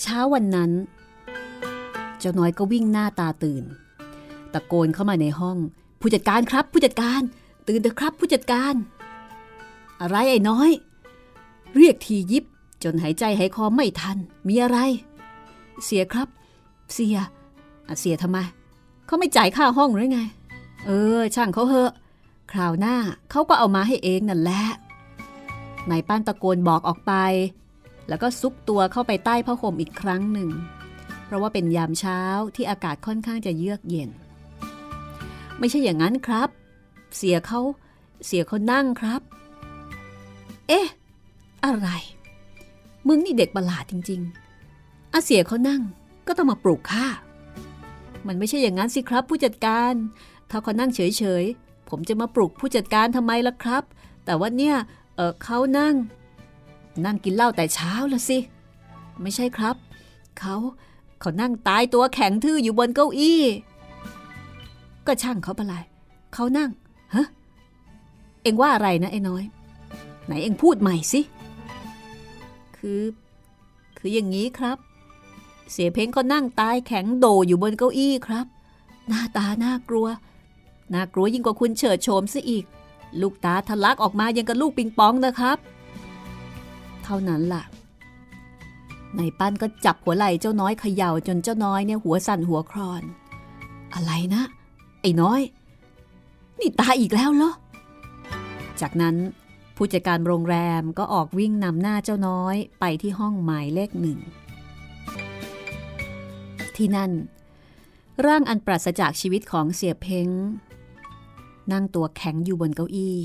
[0.01, 0.71] เช้าวันนั้น
[2.19, 3.65] เจ้าน้อยก็วิ่งหน้าตาตื่น
[4.53, 5.57] ตะโกนเข้ามาในห้อง
[6.01, 7.23] ผู้จัดการครับ ผู้จัดการ
[7.69, 8.75] ตื่นเถอะครับ ผู้จัดการ
[10.01, 10.71] อะไรไอ้น้อย
[11.77, 12.45] เรียกทียิบ
[12.83, 14.17] จนหายใจหายคอไม่ทัน
[14.49, 14.79] มีอะไร
[15.85, 16.29] เสียครับ
[16.93, 17.17] เสีย
[18.01, 18.39] เสียทำไม
[19.09, 20.21] เขาไม่จ่ายค่าห้องหรือไง
[20.87, 21.93] เออ ช่างเขาเหอะ
[22.53, 22.97] คราวหน้า
[23.31, 24.65] เขาก็เอามาให้เองนั่นแหละ
[25.91, 27.13] นายป้านตะโกนบอกออกไป
[28.09, 30.51] แล้วก็ซุกตัวเข้าไปใต้ผ้าห่มอีกครั้งหนึ่ง
[31.25, 32.21] เพราะว่าเป็นยามเช้า
[32.55, 34.11] ที่อากาศค่อนข้างจะเยือกเย็น
[35.59, 36.49] ไม่ใช่อย่างนั้นครับ
[37.17, 37.61] เสียเขา
[38.27, 39.21] เสียเขานั่งครับ
[40.69, 40.87] เอ๊ะ
[41.65, 41.89] อะไร
[43.07, 44.21] มึงนี่เด็กประหลาดจริง
[44.67, 45.83] ๆอาเสียเขานั่ง
[46.27, 47.07] ก็ต้องมาปลุกข้า
[48.27, 49.93] มันไม่ใช่อย่างนั้นสิครับ ผู้จัดการ
[50.51, 53.83] ถ้าเขานั่งเฉยๆ ผมจะมาปลุกผู้จัดการทำไมล่ะครับ
[54.25, 54.77] แต่ว่าเนี่ย
[55.17, 55.95] เออเขานั่ง
[57.05, 58.39] นั่งกินเหล้าแต่เช้าละสิ
[59.23, 59.77] ไม่ใช่ครับ
[60.39, 60.57] เขา
[61.21, 63.43] เขานั่งตายตัวแข็งทื่ออยู่บนเก้าอี้
[65.07, 65.85] ก็ช่างเขาไปเลย
[66.35, 66.71] เขานั่ง
[67.15, 67.27] ฮะ
[68.43, 69.45] เอ็งว่าอะไรนะไอ้น้อย
[70.27, 71.21] ไหนเอ็งพูดใหม่สิ
[72.77, 73.03] คือ
[73.99, 74.79] คืออย่างนี้ครับ
[75.73, 78.47] เสียเพ้งก็นั่งตายแข็งโดอยู่บนเก้าอี้ครับ
[79.09, 80.07] หน้าตาน่ากลัว
[80.95, 82.65] น่ากลัวยิ่งกว่าคุณเฉิดโฉมซะอีก
[83.21, 85.59] ลูกตาทะลักออกมายังกับลูกปิงปองนะครับ
[87.05, 87.63] เท่านั้นล่ะ
[89.19, 93.03] นายปั้นก็จับหัวไหล่เจ้าน้อยเขย่าจนเจ้าน้อยเนี่ยหัวสั่นหัวครอน
[93.95, 94.43] อะไรนะ
[95.01, 95.41] ไอ้น้อย
[96.59, 97.53] นี่ตายอีกแล้วเหรอ
[98.81, 99.17] จากนั้น
[99.77, 104.19] ผู้จัดการโรงแรมก็ออกวิ่งนำหน้าเจ้าน้อยไปที่ห้องหมายเลขหนึ่ง
[106.79, 107.13] ที่นั่น
[108.27, 110.29] ร่างอันปราศจากชีวิตของเสียเพ้ง
[111.73, 113.19] นั่งตัวแข็งอยู่บนเก้าอี้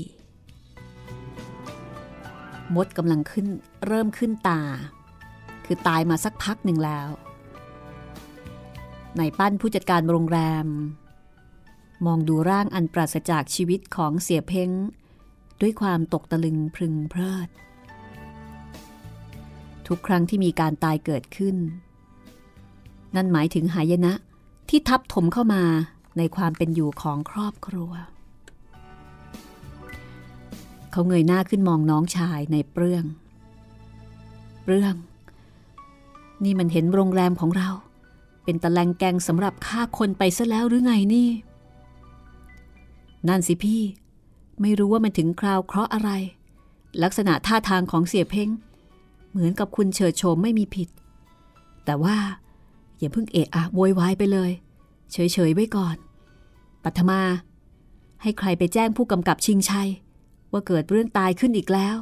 [2.74, 3.46] มดกำลังขึ้น
[3.86, 4.62] เริ่มขึ้นตา
[5.64, 7.08] คือตายมาสักพักหนึ่งแล้ว
[9.18, 10.66] นายปั้นผู้จัดการโรงแรม
[12.06, 14.70] มองดูร่างอันปราศจากชีวิตของเสียเพ้ง
[15.60, 17.48] ด้วยความตกตะลึงพึงเพลิด
[19.86, 21.56] ทุกครั้งที่มีการตายเกิดขึ้น
[23.14, 24.12] นั่นหมายถึงหายนะ
[24.68, 25.62] ที่ทับถมเข้ามา
[26.18, 27.92] ในความเป็นอยู่ของครอบครัว
[30.90, 33.04] เขาเงยหน้าขึ้นมองน้องชายในเปรื่อง
[34.62, 34.94] เปรื่อง
[36.44, 37.68] นี่มันเห็นโรงแรมของเรา
[38.44, 41.28] เป็นตะแลงแกงสำหรับฆ่าคนไปซะแล้วหรือไงนี่
[43.28, 43.82] นั่นสิพี่
[44.60, 46.10] ไม่รู้ว่ามันถึงคราวเคราะห์อะไร
[47.02, 48.48] ลักษณะท่าทางของเสียเพ้ง
[49.30, 50.88] เหมือนกับคุณเฉิดโฉมไม่มีผิด
[51.84, 52.16] แต่ว่า
[52.98, 54.50] อย่าเพิ่งเอะอะโวยวายไปเลย
[55.12, 55.96] เฉยๆไว้ก่อน
[56.84, 57.20] ปัทมา
[58.22, 59.88] ให้ใครไปแจ้งผู้กำกับชิงชัย
[60.52, 61.96] ว่าเกิดเรื่องตายขึ้นอีกแล้ว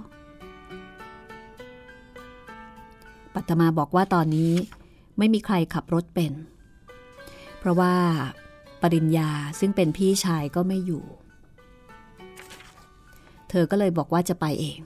[3.35, 4.53] ปัทมาบอกว่าตอนนี้
[5.19, 6.33] ไม่มีใครขับรถเป็น
[7.59, 7.95] เพราะว่า
[8.83, 11.05] ปริญญาซึ่งเป็นพี่ชายก็ไม่อยู่
[13.49, 14.81] เธอก็เลยบอกว่าจะไปเอง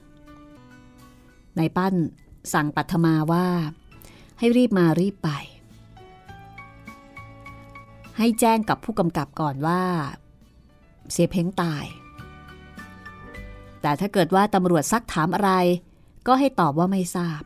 [1.59, 1.95] นายปั้น
[2.53, 3.47] สั่งปัทมาว่า
[4.39, 5.31] ให้รีบมารีบไป
[8.19, 9.83] ให้แจ้งกับผู้กำกับก่อนว่า
[11.11, 11.85] เสียเพ้งตาย
[13.83, 15.51] แต่ถ้าเกิดว่าตำรวจซักถามอะไร
[16.27, 17.43] ก็ให้ตอบว่าไม่ทราบ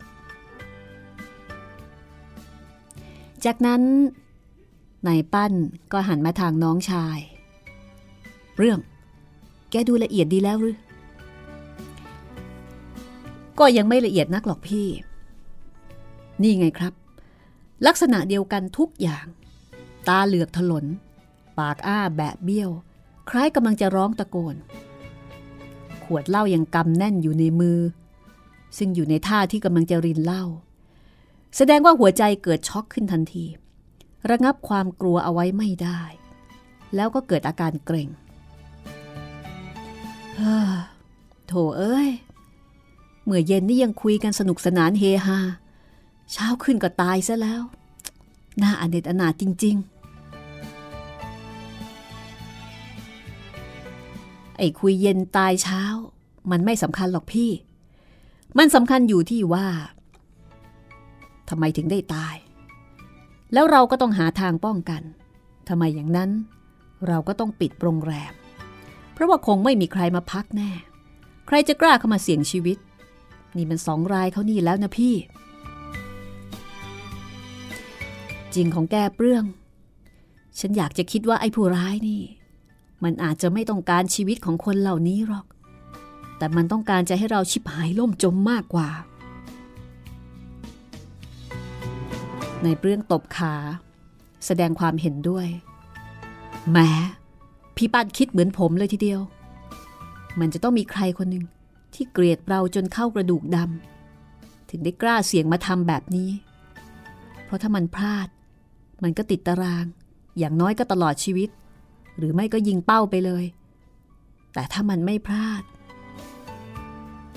[3.45, 3.83] จากนั้น
[5.07, 5.53] นายปั้น
[5.93, 7.19] ก็หันมาทางน้องชาย
[8.59, 8.79] เรื่อง
[9.71, 10.77] แกดูละเอียดดีแล้วหรือ
[13.59, 14.87] ก็ยังไม่ละเอียดนักหรอกพี่
[16.43, 16.93] นี่ไงครับ
[17.87, 19.27] ลักษณะเดียวกันทุกอย่าง
[20.11, 20.87] ตาเหลือกถลน
[21.59, 22.71] ปากอ้าแบะเบี้ยว
[23.31, 24.57] คล้ายกำลังจะร้องตะโกน
[26.05, 27.79] ขวดเหล้ายังกำแน่นอยู่ในมือ
[28.79, 30.45] ซึ่งอยู่ในท่าที่กำลังจะรินเหล้า
[31.57, 33.47] แสดงว่าหัวใจเกิดช็อกขึ้นทันที
[34.31, 36.01] ระงับความกลัวเอาไว้ไม่ได้
[36.95, 38.09] แล้วก็เกิดอาการเกร็ง
[41.47, 42.09] โถเอ้ย
[43.25, 45.39] เมื่อเย็นนี่ยังคุยกันสนุกสนานเฮฮา
[46.33, 47.63] เช้าขึ้นก็ตายซะแล้ว
[48.63, 50.00] น่าอเนจอนาถจริง ๆ
[54.61, 55.83] ไอ้คุยเย็นตายเช้า
[56.51, 57.51] มันไม่สำคัญหรอกพี่
[58.59, 59.67] มันสำคัญอยู่ที่ว่า
[61.49, 62.37] ทำไมถึงได้ตาย
[63.53, 65.03] แล้วเราก็ต้องหาทางป้องกัน
[65.69, 66.31] ทำไมอย่างนั้น
[67.09, 68.33] เราก็ต้องปิดโรงแรม
[69.13, 70.71] เพราะว่าคงไม่มีใครมาพักแน่
[71.47, 72.79] ใครจะกล้าเข้ามาเสี่ยงชีวิต
[73.57, 75.15] นี่มันสองรายเขานี่แล้วนะพี่
[78.55, 79.45] จริงของแกเปลือง
[80.59, 82.23] ฉันอยากจะคิดว่าไอ้ผู้ร้ายนี่
[83.05, 85.47] มันอาจจะไม่ต้องการชีวิตของคนเหล่านี้หรอก
[86.39, 88.89] แต่มันต้องการจะให้เราชิบหายล่มจมมากกว่า
[92.63, 93.55] ในเปลื้องตบขา
[94.47, 95.47] แสดงความเห็นด้วย
[96.71, 96.79] แหม
[97.77, 99.21] พี่ปันคิดเหมือนผมเลยทีเดียว
[100.41, 101.45] มันจะต้องมีใครคนหนึ่ง
[101.95, 106.31] ที่เกลียดเราจนเข้ากระดูกดำถึงได้กล้าเสี่ยงมาทำแบบนี้
[107.45, 108.29] เพราะถ้ามันพลาด
[109.03, 109.85] มันก็ติดตาราง
[110.39, 111.49] อย่างน้อยก็ตลอดชีวิต
[112.21, 113.45] หรือไม่ก็ยิงเป้าไปเลย
[114.55, 115.63] แต่ถ้ามันไม่พลาด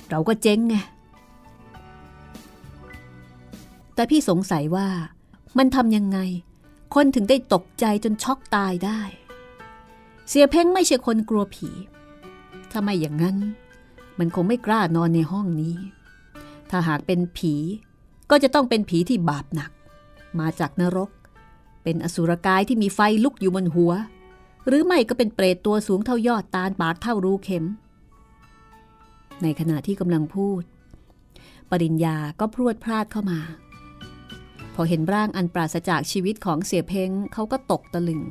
[0.09, 0.75] เราก็เจ๊งไง
[3.95, 4.87] แต่พี่สงสัยว่า
[5.57, 6.19] มันทำยังไง
[6.95, 9.01] คนถึงได้ตกใจจนช็อกตายได้
[10.29, 11.69] เสียเพ่งไม่ใช่คนกลัวผี
[12.71, 13.37] ถ้าไม่อย่างนั้น
[14.19, 15.75] มันคงไม่กล้านอนในห้องนี้
[16.69, 17.53] ถ้าหากเป็นผี
[18.29, 19.71] ก็จะต้องเป็นผีที่บาปหนัก
[20.39, 21.09] มาจากนรก
[21.83, 23.91] เป็นอสุรกายที่มีไฟลุกอยู่บนหัว
[24.67, 27.65] หรือไม่ก็เป็นเปรตตัวสูงเท่ายอดตาลปากเท่ารูเข็ม
[29.41, 30.61] ในขณะที่กำลังพูด
[31.69, 33.39] ปริญญาก็พรวดพลาดเข้ามา
[34.75, 38.21] พอเห็นร่างอันปราศจากชีวิตของเสียเพ้งเขาก็ตกตะลึง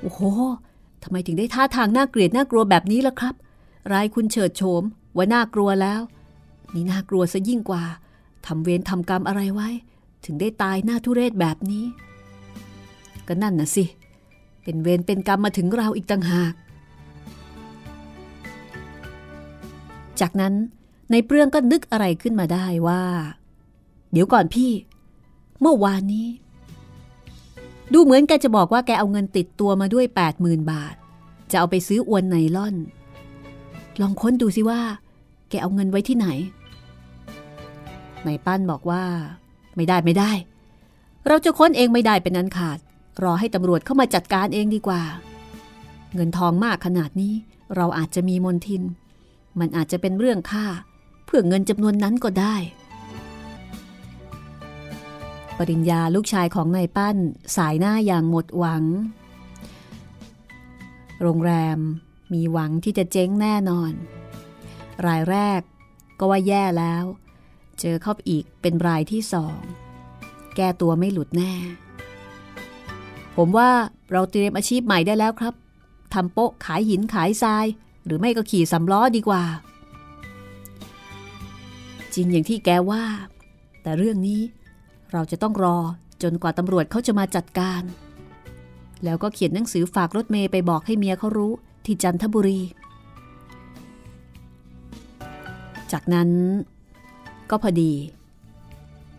[0.00, 0.20] โอ้โห
[1.02, 3.34] ทำไมถึงได้ท่าทางน่าเกลียดน่ากลัวแบบนี้ล่ะครับ
[3.92, 4.82] รายคุณเฉิดโฉม
[5.16, 6.00] ว่าน่ากลัวแล้ว
[6.74, 7.84] นี่น่ากลัวซะยิ่งกว่า
[8.46, 9.68] ทำเวรทำกรรมอะไรไว้
[10.24, 11.84] ถึงได้ตายหน้าทุเรศแบบนี้
[13.28, 13.84] ก็นั่นน่ะสิ
[14.64, 16.54] เป็นเวรเป็นกรรมมาถึงเราอีกต่างหาก
[20.20, 20.54] จากนั้น
[21.10, 23.02] ในเปลืองก็นึกอะไรขึ้นมาได้ว่า
[24.12, 24.70] เดี๋ยวก่อนพี่
[25.60, 26.28] เมื่อวานนี้
[27.92, 30.06] ดูเหมือนแกจะบอกว่าแกเอาเงินติดตัวมาด้วย
[30.38, 30.94] 80,000 บาท
[31.50, 32.74] จะเอาไปซื้ออวนไนล่อน
[34.00, 34.80] ลองค้นดูสิว่า
[35.48, 36.26] แกเอาเงินไว้ที่ไหน
[38.26, 39.02] นายปั้นบอกว่า
[39.76, 40.32] ไม่ได้ไม่ได้
[41.28, 42.78] เราจะค้นเองไม่ได้เป็นนั้นขาด
[43.22, 45.02] รอให้ตำรวจเข้ามาจัดการเองดีกว่า
[46.14, 47.34] เงินทองมากขนาดนี้
[47.76, 48.82] เราอาจจะมีมนทิน
[49.58, 50.66] มันอาจจะเป็นเรื่องค่า
[51.24, 52.56] เพื่อเงินจำนวนนั้นก็ได้
[55.58, 57.16] ปริญญาลูกชายของนายปั้น
[57.56, 58.84] สายหน้าอย่างหมดหวัง
[61.20, 61.78] โรงแรม
[62.32, 63.92] มีหวังที่จะเจ๊งแน่นอน
[65.06, 65.60] รายแรก
[66.18, 67.04] ก็ว่าแย่แล้ว
[67.80, 69.58] เจอเข้าอีกเป็นรายที่สอง
[70.56, 71.52] แก้ตัวไม่หลุดแน่
[73.36, 73.70] ผมว่า
[74.12, 75.54] เราเตรียมอาชีพใหม่ได้แล้วครับ
[76.14, 77.66] ทำโป๊ะขายหินขายทราย
[78.04, 79.44] หรือไม่ก็ขี่สำล้อดีกว่า
[82.14, 83.04] จริงอย่างที่แกว่า
[83.82, 84.40] แต่เรื่องนี้
[85.12, 85.76] เราจะต้องรอ
[86.22, 87.82] จนกว่าตำรวจเขาจะมาจัดการ
[89.04, 91.52] แล้วก็เขียนหนังสือฝากรถเมย์ไปบอกให้เมียเขารู้
[91.84, 92.60] ที่จันทบุรี
[95.92, 96.30] จากนั้น
[97.50, 97.92] ก็พอดี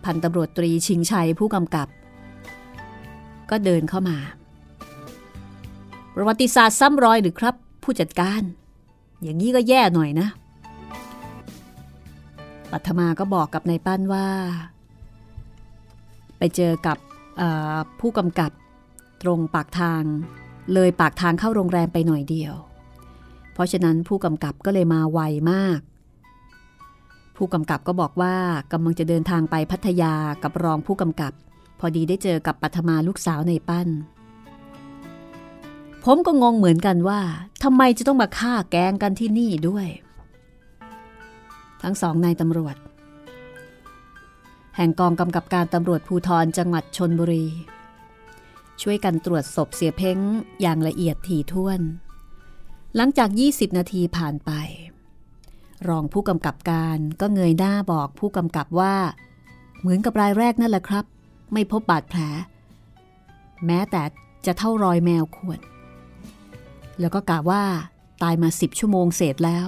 [0.04, 1.88] พันตำรวจตรีชิงชัยผู้กำกับ
[3.52, 4.18] ก็เดินเข้ามา
[6.16, 8.42] ประวัติศาสตร์ซ้ำรอยหรือครับ ผู้จัดการ
[9.24, 10.28] อย่างนี้ก็แย่หน่อยนะ
[12.72, 14.28] ปัทมาก็บอกกับนายปั้นว่า
[16.38, 16.98] ไปเจอกับ
[18.00, 18.52] ผู้กำกับ
[19.22, 20.04] ตรงปากทาง
[20.74, 22.54] เลยปากทางเข้าโรงแรมไปหน่อยเดียว
[23.54, 25.20] เพราะฉะนั้นผู้กำกับก็เลยมาไว
[25.52, 25.80] มาก
[27.36, 28.36] ผู้กำกับก็บอกว่า
[28.72, 31.34] กำลังจะเดินทางไปพัทยากับรองผู้กำกับ
[31.80, 33.88] พอดีได้เจอกับปัทมาลูกสาวในปั้น
[36.04, 37.22] ผมก็งงเหมือนกันว่า
[37.64, 39.88] ทำไมจะต้องมาฆ่าแกงกันที่นี่ด้วย
[41.82, 42.76] ทั้งสองนายตำรวจ
[44.76, 47.46] แห่งกองกำกับการตำรวจภูทรจังหวัดชนบุรี
[48.82, 50.18] ช่วยกันตรวจศพเสียเพ้ง
[50.62, 51.82] อย่างละเอียดถี่ถ้วน
[52.96, 54.52] หลังจาก 20 นาทีผ่านไป
[55.88, 58.96] รองผู้กำกับการก็เงยหน้าบอกผู้กำกับว่า
[59.80, 61.06] เหมือนกับรายแรกนั่นแหละครับ
[61.54, 62.20] ไม่พบบาดแผล
[63.66, 64.04] แม้แต่
[64.46, 65.60] จะเท่ารอยแมวขวด
[67.00, 67.64] แล้วก็กล่าวว่า
[68.24, 69.68] ตายมา10ชั่วโมงเศษแล้ว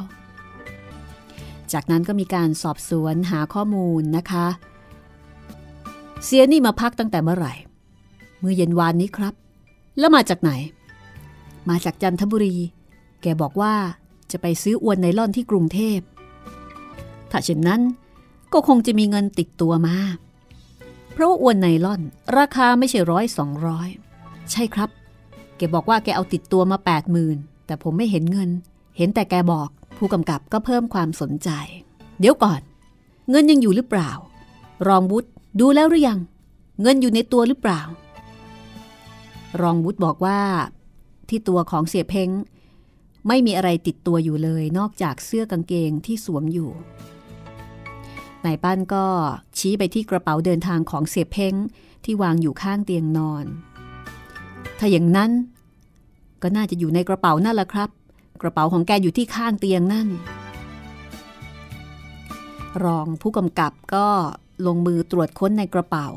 [1.73, 4.47] จากนั้นก็มีการสอบสวนหาข้อมูลนะคะ
[6.23, 7.53] เสียนี่มาพักตั้งแต่เมื่อไหร่
[8.39, 9.33] เมื่อเย็นวานนี้ครับ
[9.99, 10.51] แล้วมาจากไหน
[11.69, 12.55] มาจากจันทบุรี
[13.21, 13.73] แกบอกว่า
[14.31, 15.99] จะไปซื้ออวนไนล่อนที่กรุงเทพ
[17.31, 17.81] ถ้าเช่นนั้น
[18.53, 19.97] ก็คงจะมีเงินติดตัวมา
[21.17, 22.01] เพราะว่าอวนไนล่อน
[22.37, 23.89] ราคาไม่ใช่ร้อยสองร้อย
[24.51, 24.89] ใช่ครับ
[25.57, 28.49] แกบอกว่าแกเอาติดตัวมาแปดหมื่นแต่ผมไม่เห็นเงิน
[28.97, 31.49] เห็นแต่แกบอก ผู้กำกับก็เพิ่มความสนใจ
[32.19, 32.61] เดี๋ยวก่อน
[33.29, 34.11] เงินยังอยู่หรือเปล่า
[34.87, 36.19] รองบุตรดูแล้วหรือยัง
[36.81, 37.81] เงินอยู่ในตัวหรือเปล่า
[39.61, 40.39] รองวุฒบอกว่า
[41.29, 42.29] ที่ตัวของเสียเพ้ง
[43.27, 46.71] ไม่มีอะไรติดตัวอยู่เลย นอกจากเสื้อกางเกงที่สวมอยู่
[48.47, 49.05] นายปั้นก็
[49.57, 51.53] ชี้ไปที่กระเป๋าเดินทางของเสียเพ้ง
[52.03, 53.45] ที่วางอยู่ข้างเตียงนอน
[54.79, 55.31] ถ้าอย่างนั้น
[56.41, 57.89] ก็น่าจะอยู่ในกระเป๋านั่นแหละครับ
[58.41, 60.07] กระเป๋าของแกอยู่ที่ข้างเตียงนั่น
[62.83, 64.07] รองผู้กำกับก็
[64.67, 66.07] ลงมือตรวจค้นในกระเป๋า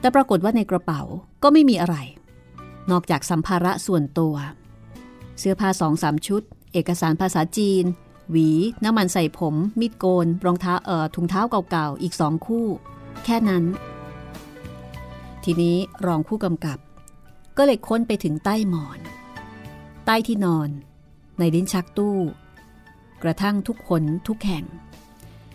[0.00, 1.00] แต่ปรากฏว่าในกระเป๋า
[1.42, 1.96] ก็ไม่มีอะไร
[2.90, 4.34] นอกจากสัมภาระส่วนตัว
[5.38, 6.42] เสื้อผ้าสองสามชุด
[6.72, 7.84] เอกสารภาษาจีน
[8.30, 8.48] หวี
[8.84, 12.66] น้ำมันใส่ผมมิดโกน รองเท้าเอ่อถุงเท้าเก่าๆ อีกสองคู่
[13.24, 13.64] แค่นั้น
[15.44, 16.78] ทีนี้รองผู้กำกับ
[17.56, 18.98] ก็เลยค้นไปถึงใต้หมอน
[20.06, 20.68] ใต้ที่นอน
[21.38, 22.18] ในลิ้นชักตู้
[23.22, 24.64] กระทั่งทุกคนทุกแห่ง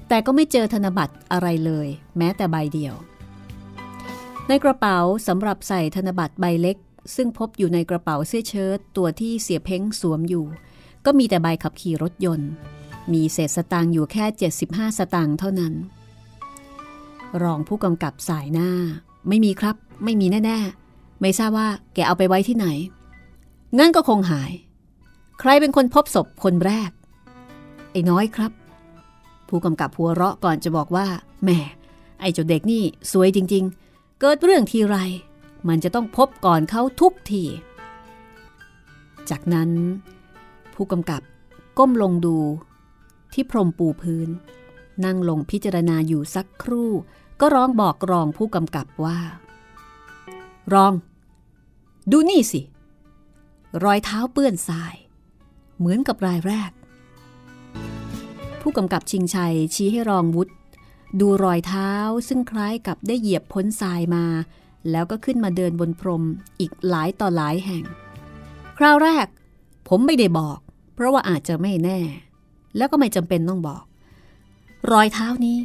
[0.07, 2.95] แต่ก็ไม่เจอธนบัตรอะไรเลย แม้แต่ใบเดียว
[4.47, 6.77] ในกระเป๋าสำหรับใส่ธนบัตรใบเล็ก
[7.15, 10.45] ซึ่งพบอยู่ในกระเป๋าเสื้อเชิ้ตตัวที่เสียเพ้งสวมอยู่
[11.05, 12.51] ก็มีแต่ใบขับขี่รถยนต์
[13.13, 14.25] มีเศษสตางค์อยู่แค่
[14.61, 15.73] 75 สตางค์เท่านั้น
[17.43, 18.69] รองผู้กำกับสายหน้า
[19.27, 22.67] ไม่มีครับ ไม่มีแน่ ๆ ไม่ทราบว่าแกเอาไปไว้ที่ไหน
[23.77, 24.51] งั้นก็คงหาย
[25.39, 26.91] ใครเป็นคนพบศพคนแรก
[27.91, 28.51] ไอ้น้อยครับ
[29.47, 31.07] ผู้กำกับหัวเราะก่อนจะบอกว่า
[31.43, 31.49] แหม
[32.19, 34.97] ไอ้เจ้าเด็กนี่สวยจริง ๆ เกิดเรื่องทีไร
[35.67, 37.43] มันจะต้องพบก่อนเขาทุกที
[39.29, 39.69] จากนั้น
[40.75, 41.21] ผู้กำกับ
[41.77, 42.37] ก้มลงดู
[43.33, 44.29] ที่พรมปูพื้น
[45.05, 46.91] นั่งลงพิจารณาอยู่สักครู่
[47.41, 49.19] ก็ร้องบอกรองผู้กำกับว่า
[50.73, 50.93] รอง
[52.11, 52.61] ดูนี่สิ
[53.83, 54.95] รอยเท้าเปื้อนทราย
[55.77, 56.71] เหมือนกับรายแรก
[58.61, 60.53] ผู้กำกับชิงชัยชี้ให้รองวุฒิ
[61.19, 61.91] ดูรอยเท้า
[62.27, 64.25] ซึ่งคล้ายกับได้เหยียบพ้นทรายมา
[64.91, 66.23] แล้วก็ขึ้นมาเดินบนพรม
[66.59, 67.83] อีกหลายต่อหลายแห่ง
[68.77, 69.27] คราวแรก
[69.87, 70.59] ผมไม่ได้บอก
[71.03, 71.99] ราะว่าอาจจะไม่แน่
[72.77, 73.83] แล้วก็ไม่จำเป็นต้องบอก
[74.91, 75.57] รอยเท้านี้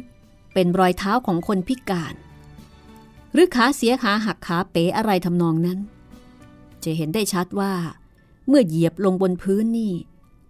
[0.53, 2.13] เป็นรอยเท้าของคนพิการ
[3.33, 5.79] หรือขาเสียขาหักขาเป๋อะไรทำนองนั้น
[6.83, 7.73] จะเห็นได้ชัดว่า
[8.47, 9.93] เมื่อเหยียบลงบนพื้นนี่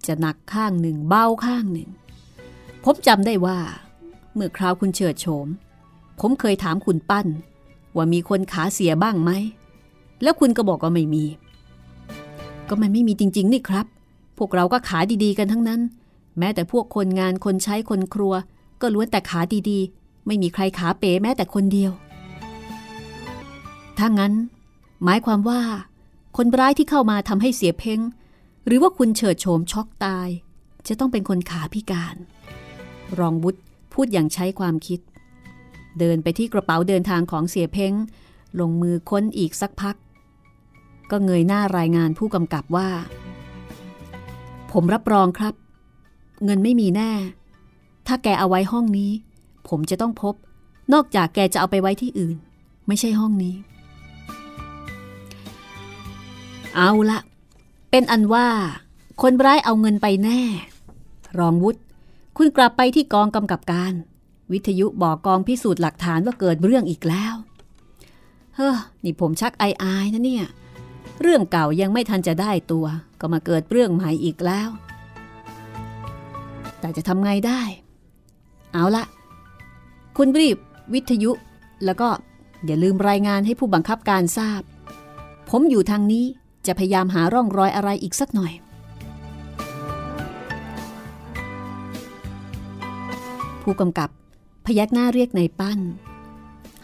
[0.08, 1.90] จะหนักข้างหนึ่งเบาข้างหนึ่ง
[2.84, 3.60] ผมจำได้ว่า
[4.34, 5.48] เมื่อคราวคุณเฉิดโฉม
[6.20, 7.28] ผมเคยถามคุณปั้น
[7.96, 9.32] ว่ามีคนขาเสียบ้างไหม
[10.24, 11.26] แล้วคุณก็บอกว่าไม่มี
[12.68, 13.86] ก็มันไม่มีจริง ๆ นี่ครับ
[14.40, 15.82] พวกเราก็ขาดีๆกันทั้งนั้น
[16.40, 18.34] แม้แต่พวกคนงานคนใช้คนครัว
[18.82, 21.92] ก็ล้วนแต่ขาดีๆ ไม่มีใครขาเป๋แม้แต่คนเดียว
[23.98, 24.34] ถ้างั้น
[25.04, 25.62] หมายความว่า
[26.38, 28.00] คนร้ายที่เข้ามาทำให้เสียเพ้ง
[28.66, 30.28] หรือว่าคุณเฉิดโฉมช็อกตาย
[30.88, 32.16] จะต้องเป็นคนขาพิการ
[33.20, 33.62] รองบุตร
[33.94, 35.00] พูดอย่างใช้ความคิด
[36.00, 37.94] เดินไปที่กระเป๋าเดินทางของเสียเพ้ง
[38.60, 39.96] ลงมือค้นอีกสักพัก
[41.12, 42.90] ก็เงยหน้ารายงานผู้กำกับว่า
[44.74, 45.54] ผมรับรองครับ
[46.46, 47.12] เงินไม่มีแน่
[48.08, 49.12] ถ้าแกเอาไว้ห้องนี้
[49.68, 50.34] ผมจะต้องพบ
[50.94, 52.38] นอกจากแกจะเอาไปไว้ที่อื่น
[52.88, 53.56] ไม่ใช่ห้องนี้
[56.76, 57.20] เอาละ
[57.92, 58.48] เป็นอันว่า
[59.22, 60.42] คนร้ายเอาเงินไปแน่
[61.40, 61.80] รองวุฒิ
[62.38, 63.94] คุณกลับไปที่กองกำกับการ
[64.52, 67.34] วิทยุบอกกองพิสูจน์หลักฐานว่าเกิดเรื่องอีกแล้ว
[68.56, 70.46] เฮ้อนี่ผมชักอายๆนะเนี่ย
[71.22, 72.86] เรื่องเก่ายังไม่ทันจะได้ตัว
[73.20, 74.70] ก็มาเกิดเรื่องใหม่อีกแล้ว
[76.80, 77.62] แต่จะทำไงได้
[78.74, 79.04] เอาละ
[80.18, 80.58] คุณรีบ
[80.94, 81.32] วิทยุ
[81.86, 82.10] แล้วก็
[82.66, 84.62] อย่าลืมรายงานให้ผู้บังคับการทราบ
[85.50, 86.26] ผมอยู่ทางนี้
[86.68, 88.54] จะพยายามหาร่องรอยอะไรอีกสักหน่อย
[93.62, 94.10] ผู้กำกับ
[94.66, 95.80] พยักหน้าเรียกในปั้น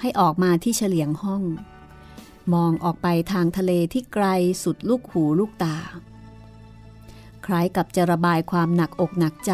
[0.02, 1.42] ให้ออกมาที่เฉลียงห้อง
[2.54, 4.26] มองออกไปทางทะเลที่ไกล
[4.64, 5.78] สุดลูกหูลูกตา
[7.46, 9.54] คล้ายกับจะระบายความหนักอกหนักใจ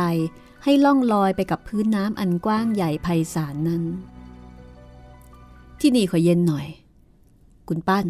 [0.64, 3.84] ให้ล่องลอยไปกับพื้นน้ำอันกว้างใหญ่ไพศาลนั้น
[5.80, 6.68] ที่นี่ขอเย็นหน่อย
[7.68, 8.06] คุณปั้น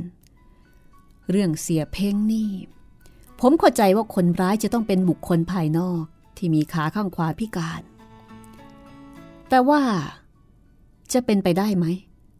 [1.29, 2.51] เรื่องเสียเพ่งนี่
[3.39, 6.03] ผมเข้าใจว่าคนร้ายจะต้องเป็นบุคคลภายนอก
[6.37, 7.81] ที่มีขาข้างขวาพิการ
[9.49, 9.81] แต่ว่า
[11.13, 11.85] จะเป็นไปได้ไหม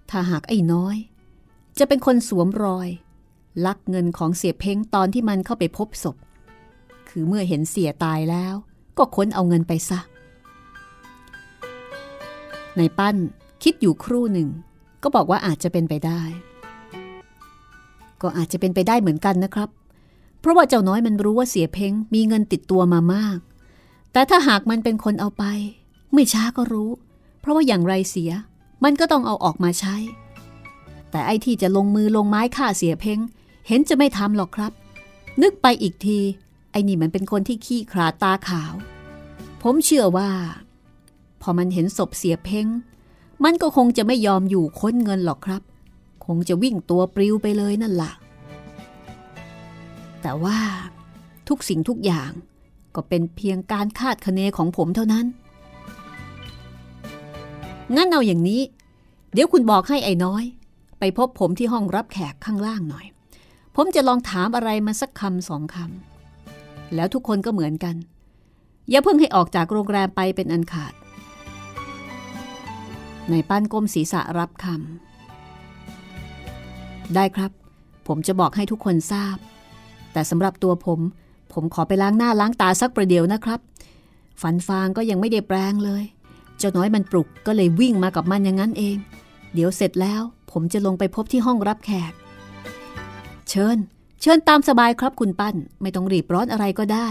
[0.10, 0.96] ถ้าหากไอ้น้อย
[1.80, 2.88] จะเป็นคนสวมรอย
[3.66, 6.16] ลักเงินของเสียเพ้งตอนที่มันเข้าไปพบศพ
[7.10, 8.56] คือเมื่อเห็นเสียตายแล้ว
[8.98, 10.00] ก็ค้นเอาเงินไปซะ
[12.78, 13.16] ในปั้น
[13.64, 14.50] คิดอยู่ครู่หนึ่ง
[15.04, 16.22] ก็บอกว่าอาจจะเป็นไปได้
[18.22, 19.70] ก็อาจจะเป็นไปได้เหมือนกันนะครับ
[20.40, 23.38] เพราะว่าเจ้าน้อยมันรู้ว่าเสียเพ้งมีเงินติดตัวมามาก
[24.14, 25.44] แต่ถ้าหากมันเป็นคนเอาไป
[26.14, 26.92] ไม่ช้าก็รู้
[27.40, 28.32] เพราะว่าอย่างไรเสีย
[28.84, 29.96] มันก็ต้องเอาออกมาใช้
[31.12, 33.20] แต่ไอ้ที่จะลงมือลงไม้ฆ่าเสียเพ้ง
[33.68, 34.72] เห็นจะไม่ทำหรอกครับ
[35.42, 36.20] นึกไปอีกที
[36.72, 38.74] ไอ้นี่มันเป็นคนที่ขี้ขลาดตาขาว
[39.62, 40.30] ผมเชื่อว่า
[41.42, 42.68] พอมันเห็นศพเสียเพ้ง
[43.44, 45.62] มันก็คงจะไม่ยอมอยู่ค้นเงินหรอกครับ
[46.26, 48.12] คงจะวิ่งตัวปลิวไปเลยนั่นละ่ะ
[50.22, 50.58] แต่ว่า
[51.48, 52.32] ทุกสิ่งทุกอย่าง
[52.96, 55.26] ก็เป็นเพียงการคาดคะเนของผมเท่านั้น
[57.96, 58.62] งั้นเอาอย่างนี้
[59.34, 60.44] เดี๋ยวคุณบอกให้ไอ้น้อย
[61.04, 63.06] ไปพบผมที่ห้องรับแขกข้างล่างหน่อย
[63.76, 67.96] ผมจะลองถามอะไรมาสักคำสองคำแล้วทุกคนก็เหมือนกัน
[68.90, 70.94] อย่าเพิ่งให้ออกจากโรงแรมไปเป็นอันขาด
[73.30, 77.52] ในป้านก้มศีรษะรับคำได้ครับ
[78.08, 79.38] ผมจะบอกให้ทุกคนทราบ
[80.14, 81.00] แต่สำหรับตัวผม
[81.54, 83.60] ผมขอไปล้างหน้าล้างตาสักประเดี๋ยวนะครับ
[84.42, 86.04] ฟันฟางก็ยังไม่ได้แปลงเลย
[86.58, 88.98] เจ้าน้อยมันปลุกก็เลยวิ่งมากับมันอย่างนั้นเอง
[89.54, 90.22] เดี๋ยวเสร็จแล้ว
[90.52, 92.14] ผมจะลงไปพบที่ห้องรับแขก
[93.50, 93.78] เชิญ
[94.22, 97.08] เชิญตามสบายครับคุณปั้น ไม่ต้องรีบร้อนอะไรก็ได้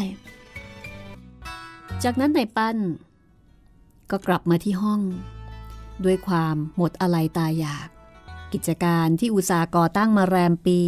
[2.02, 2.76] จากนั้นนายปั้น
[4.10, 5.00] ก็กลับมาที่ห้อง
[6.04, 7.88] ด้วยความหมดอะไรตายอยาก
[8.52, 10.80] กิจการที่อุตสาห์ก่อตั้งมาแรมปี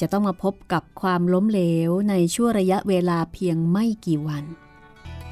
[0.00, 4.44] จะต้องมาพบกับความล้มเหลวในช่วงระยะเวลาเพียงไม่กี่วัน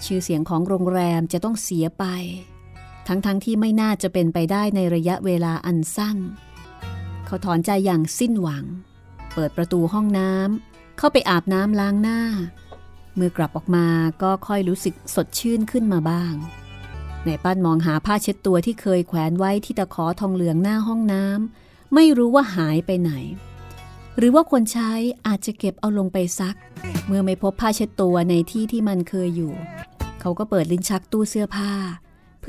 [0.05, 2.05] ชื่อเสียงของโรงแรมจะต้องเสียไป
[3.07, 6.17] ทั้งๆทที่ไม่น่าจะเป็นไปได้ในระยะเวลาอันสั้น
[7.27, 8.65] เขาถอนใจอย่างสิ้นหวัง
[9.35, 12.21] เปิดประตูห้องน้ำเข้าไปอาบน้ำล้างหน้า
[13.15, 13.87] เมื่อกลับออกมา
[14.23, 16.35] ก็ค่อยรู้สึกสดชื่นขึ้นมาบ้าง
[17.27, 23.13] ในป้านมองหาผ้าเช็ดตัวที่เคยแขวนไว้ที่ตะขอทองเหลืองหน้าห้องน้ำไม่รู้ว่าหายไปไหน
[24.19, 24.93] หรือว่าคนใช้
[25.27, 26.57] อาจจะเก็บเอาลงไปซัก
[27.07, 29.53] เมื่อไม่พบผ้าเช็ดตัวในที่ที่มันเคยอยู่
[30.21, 31.73] เขาก็เปิดลิ้นชักตู้เสื้อผ้า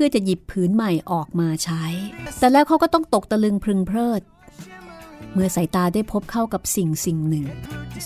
[0.02, 1.84] ื่อจะหยิบผืนใหม่ออกมาใช้
[2.38, 4.22] แต่แล้วเขาก็ต้องตกตะลึงพึงเพลิด
[5.32, 7.46] เมื่อสายตาได้พบเข้ากับสิ่งสิ่งหนึ่ง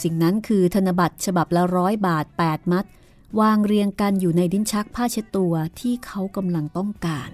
[0.02, 2.84] สิ่งนั้นคือธนบัตรฉบับละร้อยบาท 8 มัด
[3.40, 7.28] วางเรียงกันอยู่ในดิ้นชักผ้าเช็ดตัวที่เขากำลังต้องการ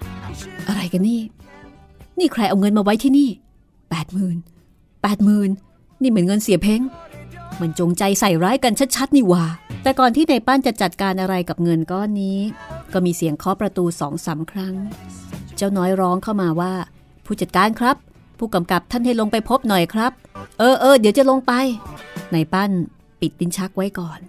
[0.68, 1.20] อะไรกันนี่
[2.18, 3.30] นี่ใครเอาเงินมาไว้ที่นี่
[3.90, 4.36] แปดหมื่น
[5.02, 5.50] แปดหมื่น
[6.02, 6.80] นี่เหมือนเงินเสียเพ้ง
[7.60, 9.44] มันจงใจใส่ร้ายกันชัดๆนี่ว่า
[9.82, 12.38] แต่ก่อนที่ในป้านจะจัดการอะไรกับเงินก้อนนี้
[12.92, 14.74] ก็มีเสียงเคาะประตูสองสาครั้ง
[15.56, 16.72] เจ้าน้อยร้องเข้ามาว่า
[17.26, 17.96] ผู้จัดการครับ
[18.38, 20.12] ผู้กำกับท่านให้ลงไปพบหน่อยครับ
[20.58, 21.52] เออเออเดี๋ยวจะลงไป
[22.32, 22.70] ในปั้น
[23.20, 24.20] ปิดลิ้นชักไว้ก่อน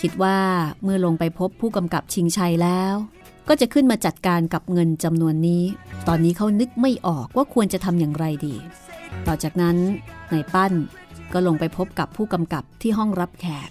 [0.00, 0.38] คิดว่า
[0.82, 2.94] เมื่อลงไปพบผู้กำกับชิงชัยแล้ว
[3.48, 5.64] ก็จะขึ้นมาจัดการกับเงินจำนวนนี้
[6.08, 8.54] ตอนนี้เขานึกไม่ออกว่าควรจะทำอย่างไรดี
[9.26, 9.76] ต่อจากนั้น
[10.30, 10.72] ในปั้น
[11.32, 13.70] ก็ลงไปพบกับผู้กำกับที่ห้องรับแขก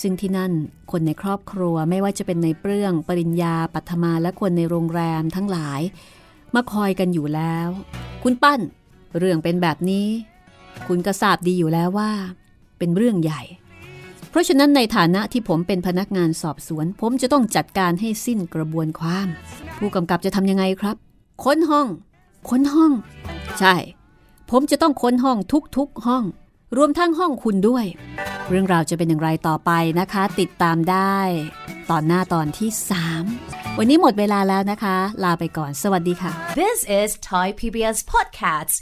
[0.00, 0.52] ซึ่งที่นั่น
[0.90, 5.80] คนในครอบครัวไม่ว่าจะเป็นในเปรื่อง ปริญญา ปัทมาและคนในโรงแรมทั้งหลาย
[6.54, 7.68] มาคอยกันอยู่แล้ว
[8.22, 8.60] คุณปั้น
[9.18, 10.08] เรื่องเป็นแบบนี้
[10.86, 12.10] คุณก็ทราบดีอยู่แล้วว่า
[12.78, 13.42] เป็นเรื่องใหญ่
[14.30, 19.28] เพราะฉะนั้นในฐานะที่ผมเป็นพนักงานสอบสวน ผมจะต้องจัดการให้สิ้นกระบวนความ
[19.76, 20.96] ผู้กำกับจะทำยังไงครับ
[21.44, 21.88] ค้นห้อง
[22.48, 22.92] ค้นห้อง
[23.58, 23.74] ใช่
[24.50, 25.38] ผมจะต้องค้นห้อง
[25.76, 26.24] ทุกๆห้อง
[26.76, 27.84] รวมทั้งห้องคุณด้วย
[28.48, 31.18] เรื่องราวจะเป็นอย่างไรต่อไปนะคะ ติดตามได้
[31.90, 32.70] ตอนหน้าตอนที่
[33.24, 38.76] 3 วันนี้หมดเวลาแล้วนะคะ ลาไปก่อน สวัสดีค่ะ This is Thai PBS Podcasts.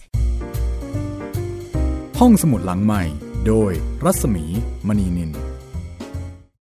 [2.20, 3.02] ห้องสมุดหลังใหม่
[3.46, 3.72] โดย
[4.04, 4.44] รัศมี
[4.88, 5.30] มณีนิน